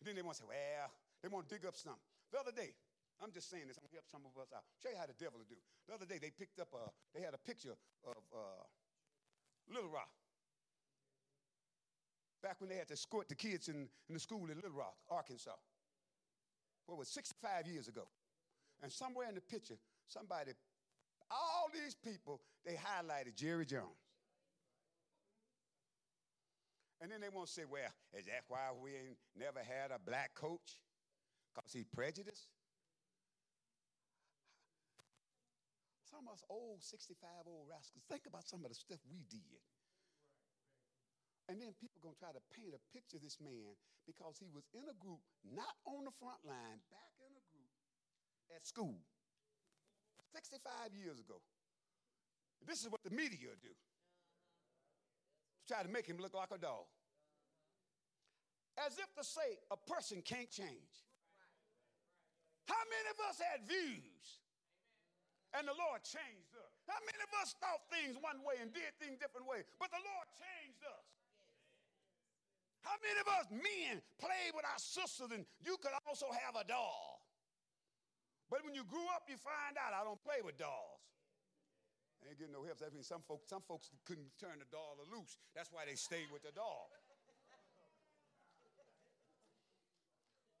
[0.00, 0.88] And then they want to say, well,
[1.20, 2.00] they want to dig up something.
[2.32, 2.72] The other day,
[3.20, 4.64] I'm just saying this, I'm gonna help some of us out.
[4.80, 5.60] Show you how the devil will do.
[5.84, 7.76] The other day, they picked up a, they had a picture
[8.08, 8.64] of uh,
[9.68, 10.10] Little Rock.
[12.42, 14.96] Back when they had to escort the kids in, in the school in Little Rock,
[15.08, 15.56] Arkansas.
[16.86, 18.06] What was 65 years ago.
[18.82, 20.52] And somewhere in the picture, somebody,
[21.30, 24.04] all these people, they highlighted Jerry Jones.
[27.00, 29.98] And then they want to say, well, is that why we ain't never had a
[29.98, 30.80] black coach?
[31.54, 32.48] Because he prejudiced?
[36.10, 39.60] Some of us old 65 old rascals, think about some of the stuff we did.
[41.48, 43.76] And then people going to try to paint a picture of this man
[44.08, 47.72] because he was in a group, not on the front line, back in a group
[48.48, 48.96] at school
[50.32, 51.38] 65 years ago.
[52.66, 56.88] This is what the media do to try to make him look like a dog.
[58.74, 60.94] As if to say a person can't change.
[62.66, 64.42] How many of us had views?
[65.54, 66.74] And the Lord changed us.
[66.90, 69.62] How many of us thought things one way and did things different way?
[69.78, 71.13] But the Lord changed us.
[72.84, 76.68] How many of us men played with our sisters and you could also have a
[76.68, 77.24] doll?
[78.52, 81.00] But when you grew up, you find out I don't play with dolls.
[82.20, 82.80] I ain't getting no help.
[82.80, 85.36] That means some folks, some folks couldn't turn the doll loose.
[85.56, 86.92] That's why they stayed with the doll.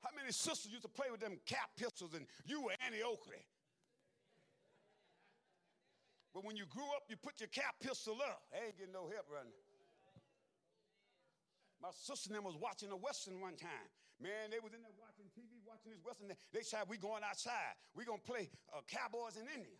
[0.04, 3.40] How many sisters used to play with them cap pistols and you were Annie Oakley?
[6.34, 8.42] But when you grew up, you put your cap pistol up.
[8.52, 9.63] I ain't getting no help running.
[11.84, 13.88] My sister and them was watching a Western one time.
[14.16, 16.32] Man, they was in there watching TV, watching this Western.
[16.48, 17.76] They said, we going outside.
[17.92, 19.76] we going to play uh, Cowboys in India.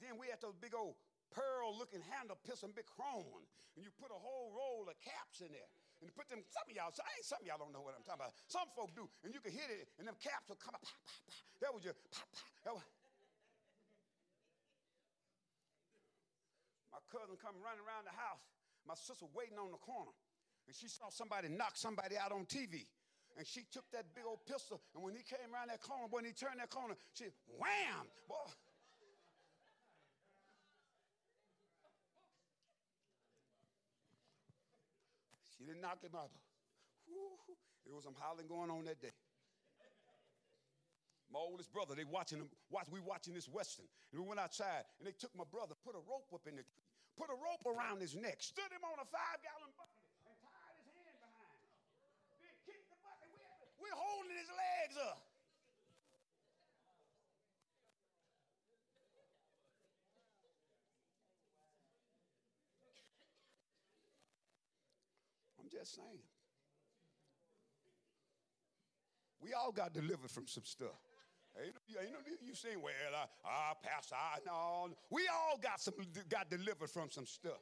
[0.00, 0.96] Then we had those big old
[1.28, 3.28] pearl-looking handle pistol, big chrome,
[3.76, 5.68] and you put a whole roll of caps in there.
[6.00, 7.92] And you put them, some of y'all, I ain't some of y'all don't know what
[7.92, 8.32] I'm talking about.
[8.48, 10.96] Some folk do, and you can hit it, and them caps will come up, pop,
[11.04, 11.36] pop, pop.
[11.60, 12.32] That was your pop,
[12.64, 12.80] pop.
[16.96, 18.40] My cousin come running around the house.
[18.88, 20.10] My sister waiting on the corner
[20.72, 22.88] and she saw somebody knock somebody out on TV.
[23.36, 26.24] And she took that big old pistol, and when he came around that corner, when
[26.24, 27.28] he turned that corner, she
[27.60, 28.08] wham!
[28.28, 28.48] Boy.
[35.56, 36.32] She didn't knock him out.
[37.04, 37.36] Whew.
[37.84, 39.12] There was some howling going on that day.
[41.32, 43.88] My oldest brother, they watching him, watch, we watching this Western.
[44.12, 46.64] And we went outside and they took my brother, put a rope up in the
[46.64, 46.84] tree,
[47.16, 50.02] put a rope around his neck, stood him on a five-gallon bucket.
[53.82, 54.46] We're holding his
[54.92, 55.22] legs up.
[65.60, 66.06] I'm just saying.
[69.40, 70.88] We all got delivered from some stuff.
[71.60, 71.74] Ain't
[72.12, 74.88] no, you saying, well, uh, ah, Pastor, I, no.
[75.10, 75.94] We all got some
[76.30, 77.60] got delivered from some stuff.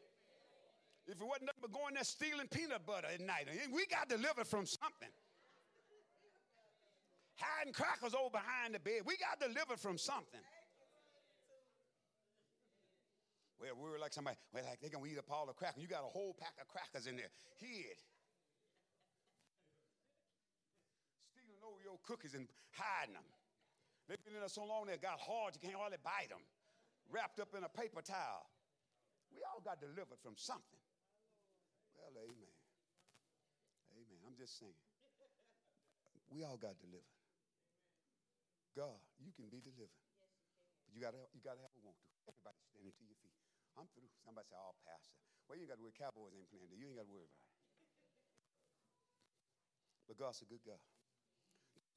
[1.06, 4.46] If it wasn't nothing but going there stealing peanut butter at night, we got delivered
[4.46, 5.08] from something
[7.40, 9.02] hiding crackers over behind the bed.
[9.04, 10.40] We got delivered from something.
[13.60, 15.84] Well, we were like somebody, well, like they're gonna eat up all the crackers.
[15.84, 17.28] You got a whole pack of crackers in there.
[17.60, 18.00] Hid.
[21.36, 23.28] Stealing your cookies and hiding them.
[24.08, 26.40] They've been in there so long they got hard you can't hardly bite them.
[27.12, 28.48] Wrapped up in a paper towel.
[29.28, 30.80] We all got delivered from something.
[32.00, 32.56] Well, amen.
[33.92, 34.18] Amen.
[34.24, 34.72] I'm just saying.
[36.32, 37.19] We all got delivered.
[38.76, 40.04] God, you can be delivered.
[40.86, 42.10] But you gotta you gotta have a want to.
[42.30, 43.34] Everybody standing to your feet.
[43.78, 44.10] I'm through.
[44.22, 45.14] Somebody say, oh, Pastor.
[45.46, 45.94] Well, you ain't got to worry.
[45.94, 46.70] Cowboys ain't playing.
[46.74, 47.58] You ain't got to worry about it.
[50.06, 50.82] But God's a good God.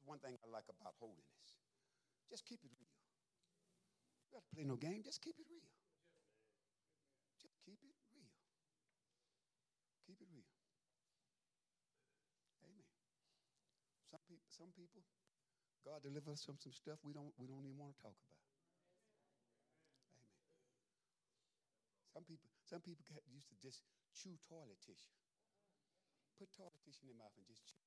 [0.05, 1.57] One thing I like about holiness.
[2.29, 2.93] Just keep it real.
[4.25, 5.01] You got to play no game.
[5.05, 5.69] Just keep it real.
[7.41, 8.29] Just keep it real.
[10.05, 10.49] Keep it real.
[12.65, 12.89] Amen.
[14.09, 15.01] Some people, some people
[15.83, 18.39] God deliver us from some stuff we don't, we don't even want to talk about.
[20.15, 20.31] Amen.
[22.15, 23.83] Some people, some people get used to just
[24.15, 25.19] chew toilet tissue.
[26.39, 27.83] Put toilet tissue in their mouth and just chew.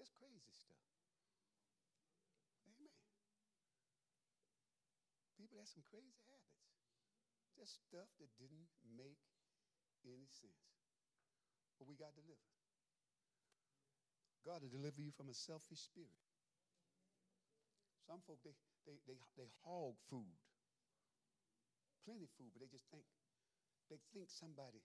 [0.00, 0.80] Just crazy stuff.
[2.64, 2.96] Amen.
[5.36, 6.72] People have some crazy habits.
[7.52, 9.20] Just stuff that didn't make
[10.08, 10.72] any sense.
[11.76, 12.59] But we got delivered.
[14.44, 16.16] God will deliver you from a selfish spirit.
[18.08, 18.56] Some folk, they,
[18.88, 20.40] they, they, they hog food.
[22.08, 23.04] Plenty of food, but they just think,
[23.92, 24.80] they think somebody.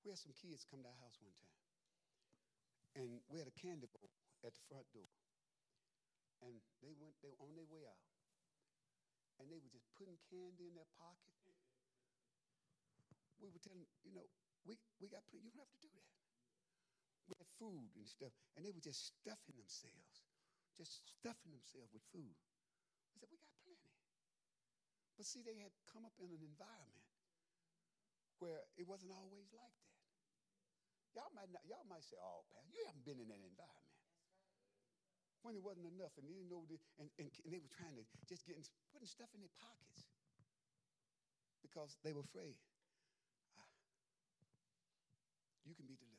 [0.00, 1.60] We had some kids come to our house one time.
[2.96, 4.08] And we had a candy bowl
[4.42, 5.12] at the front door.
[6.40, 8.08] And they went, they were on their way out.
[9.36, 11.36] And they were just putting candy in their pocket.
[13.38, 14.24] We were telling, you know,
[14.64, 16.08] we, we got plenty, you don't have to do that
[17.38, 20.26] had food and stuff, and they were just stuffing themselves,
[20.74, 22.34] just stuffing themselves with food.
[23.12, 23.92] I said, we got plenty.
[25.20, 27.10] But see, they had come up in an environment
[28.40, 30.00] where it wasn't always like that.
[31.12, 33.90] Y'all might, not, y'all might say, oh, Pastor, you haven't been in that environment.
[35.42, 36.68] When it wasn't enough, and you know,
[37.00, 38.60] and, and, and they were trying to just get
[38.92, 40.04] putting stuff in their pockets
[41.64, 42.60] because they were afraid.
[43.56, 43.64] Ah,
[45.64, 46.09] you can be delivered.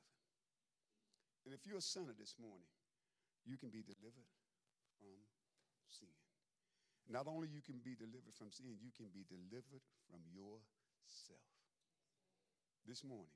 [1.51, 2.71] And if you're a sinner this morning,
[3.43, 4.31] you can be delivered
[4.95, 5.19] from
[5.91, 6.15] sin.
[7.11, 11.43] Not only you can be delivered from sin, you can be delivered from yourself.
[12.87, 13.35] This morning,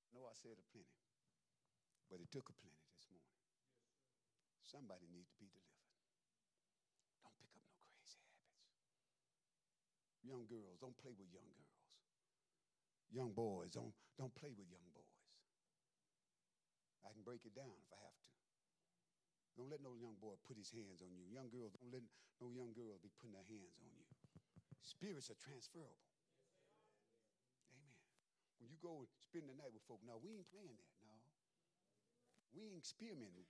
[0.00, 1.04] I know I said a plenty,
[2.08, 3.36] but it took a plenty this morning.
[4.64, 5.92] Somebody needs to be delivered.
[7.20, 8.56] Don't pick up no crazy habits.
[10.24, 11.84] Young girls, don't play with young girls.
[13.12, 15.11] Young boys, don't, don't play with young boys.
[17.02, 18.30] I can break it down if I have to.
[19.58, 21.28] Don't let no young boy put his hands on you.
[21.28, 22.02] Young girls, don't let
[22.40, 24.08] no young girls be putting their hands on you.
[24.80, 26.08] Spirits are transferable.
[27.70, 27.94] Amen.
[28.58, 30.92] When you go and spend the night with folk, no, we ain't playing that.
[31.04, 31.14] No.
[32.56, 33.46] We ain't experimenting.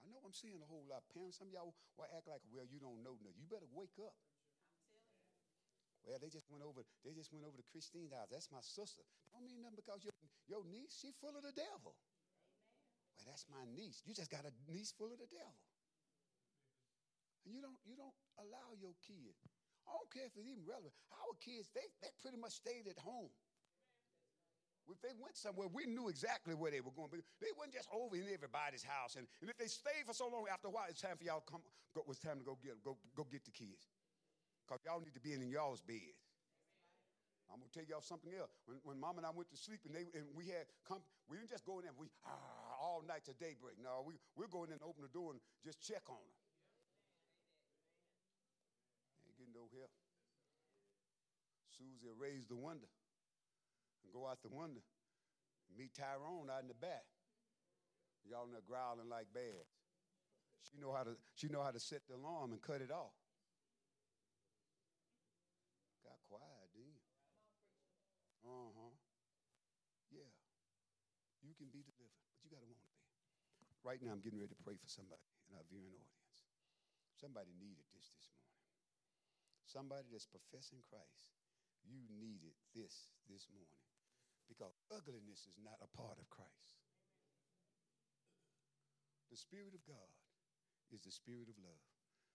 [0.00, 1.36] I know I'm seeing a whole lot of parents.
[1.38, 3.36] Some of y'all will act like, well, you don't know nothing.
[3.36, 4.16] You better wake up.
[6.02, 6.80] Well, they just went over.
[7.04, 8.32] They just went over to Christine's house.
[8.32, 9.04] That's my sister.
[9.30, 10.16] Don't mean nothing because your,
[10.50, 11.94] your niece, she full of the devil.
[11.94, 13.14] Amen.
[13.14, 14.02] Well, that's my niece.
[14.02, 15.54] You just got a niece full of the devil.
[17.46, 19.38] And you don't you don't allow your kids.
[19.86, 20.92] I don't care if it's even relevant.
[21.10, 23.32] Our kids, they, they pretty much stayed at home.
[24.90, 27.14] If they went somewhere, we knew exactly where they were going.
[27.14, 29.14] But they weren't just over in everybody's house.
[29.14, 31.40] And, and if they stayed for so long, after a while, it's time for y'all
[31.42, 31.62] to come.
[31.94, 33.86] Go, it was time to go get go go get the kids.
[34.66, 36.14] Because y'all need to be in y'all's bed.
[37.50, 38.54] I'm gonna tell y'all something else.
[38.64, 41.36] When, when mom and I went to sleep and they and we had come, we
[41.36, 43.74] didn't just go in there we ah, all night to daybreak.
[43.82, 46.38] No, we we're going in and open the door and just check on them.
[49.26, 49.90] Ain't getting no help.
[51.74, 52.90] Susie raised the window
[54.06, 54.78] and go out the and
[55.74, 57.06] meet Tyrone out in the back.
[58.30, 59.66] Y'all in there growling like bears.
[60.62, 63.16] She know how to she know how to set the alarm and cut it off.
[68.50, 68.90] Uh-huh.
[70.10, 70.26] Yeah.
[71.42, 73.04] You can be delivered, but you got to want to be.
[73.84, 76.32] Right now, I'm getting ready to pray for somebody in our viewing audience.
[77.20, 78.56] Somebody needed this this morning.
[79.68, 81.36] Somebody that's professing Christ.
[81.84, 83.84] You needed this this morning
[84.48, 86.80] because ugliness is not a part of Christ.
[89.32, 90.12] The Spirit of God
[90.92, 91.84] is the Spirit of love.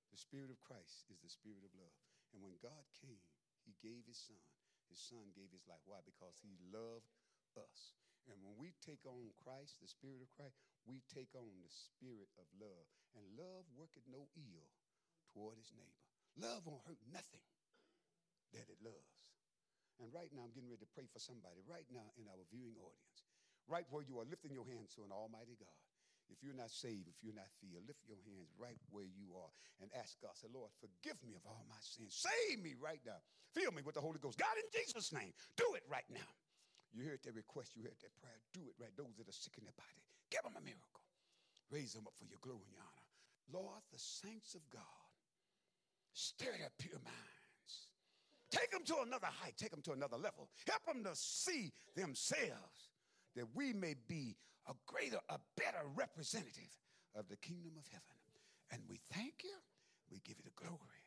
[0.09, 1.93] The Spirit of Christ is the Spirit of love.
[2.33, 3.21] And when God came,
[3.67, 4.41] He gave His Son
[4.89, 5.81] his son gave his life.
[5.85, 6.01] Why?
[6.05, 7.09] Because he loved
[7.57, 7.97] us.
[8.29, 12.29] And when we take on Christ, the Spirit of Christ, we take on the Spirit
[12.41, 12.85] of love.
[13.13, 14.69] And love worketh no ill
[15.31, 16.03] toward his neighbor.
[16.35, 17.45] Love won't hurt nothing
[18.51, 19.15] that it loves.
[20.03, 22.75] And right now, I'm getting ready to pray for somebody right now in our viewing
[22.83, 23.19] audience,
[23.71, 25.79] right where you are lifting your hands to an Almighty God.
[26.27, 29.51] If you're not saved, if you're not filled, lift your hands right where you are
[29.77, 32.17] and ask God, say, Lord, forgive me of all my sins.
[32.17, 33.21] Save me right now.
[33.53, 34.41] Fill me with the Holy Ghost.
[34.41, 36.27] God, in Jesus' name, do it right now.
[36.93, 38.39] You heard that request, you heard that prayer.
[38.53, 38.93] Do it right.
[38.95, 40.01] Those that are sick in their body,
[40.31, 41.03] give them a miracle.
[41.71, 43.09] Raise them up for your glory and your honor.
[43.51, 45.09] Lord, the saints of God,
[46.13, 47.73] stir their pure minds.
[48.51, 50.47] Take them to another height, take them to another level.
[50.69, 52.93] Help them to see themselves
[53.35, 54.37] that we may be
[54.69, 56.71] a greater, a better representative
[57.15, 58.15] of the kingdom of heaven.
[58.71, 59.57] And we thank you,
[60.09, 61.03] we give you the glory,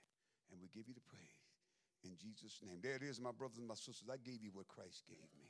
[0.51, 1.25] and we give you the praise.
[2.05, 2.79] In Jesus' name.
[2.83, 4.07] There it is, my brothers and my sisters.
[4.07, 5.48] I gave you what Christ gave me.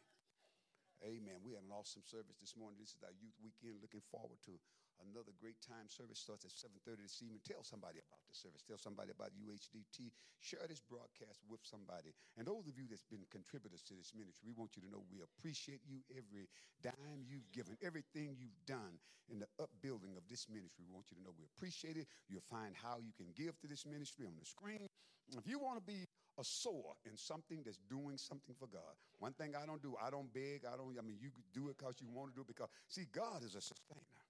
[1.07, 1.39] Amen.
[1.47, 2.75] We had an awesome service this morning.
[2.83, 3.79] This is our youth weekend.
[3.79, 4.59] Looking forward to
[4.99, 5.87] another great time.
[5.87, 7.39] Service starts at 7:30 this evening.
[7.47, 8.67] Tell somebody about the service.
[8.67, 10.11] Tell somebody about UHDT.
[10.43, 12.11] Share this broadcast with somebody.
[12.35, 15.07] And those of you that's been contributors to this ministry, we want you to know
[15.07, 16.51] we appreciate you every
[16.83, 18.99] dime you've given, everything you've done
[19.31, 20.83] in the upbuilding of this ministry.
[20.83, 22.09] We want you to know we appreciate it.
[22.27, 24.91] You'll find how you can give to this ministry on the screen.
[25.31, 26.09] If you want to be
[26.39, 28.95] a sower in something that's doing something for God.
[29.19, 31.77] One thing I don't do, I don't beg, I don't, I mean, you do it
[31.79, 34.23] because you want to do it because, see, God is a sustainer.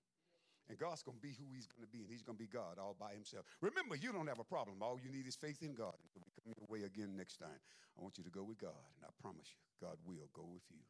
[0.68, 2.48] And God's going to be who He's going to be, and He's going to be
[2.48, 3.48] God all by Himself.
[3.60, 4.85] Remember, you don't have a problem.
[4.85, 5.97] All you need is faith in God.
[5.97, 7.60] Until we come your way again next time,
[7.97, 10.64] I want you to go with God, and I promise you, God will go with
[10.68, 10.85] you.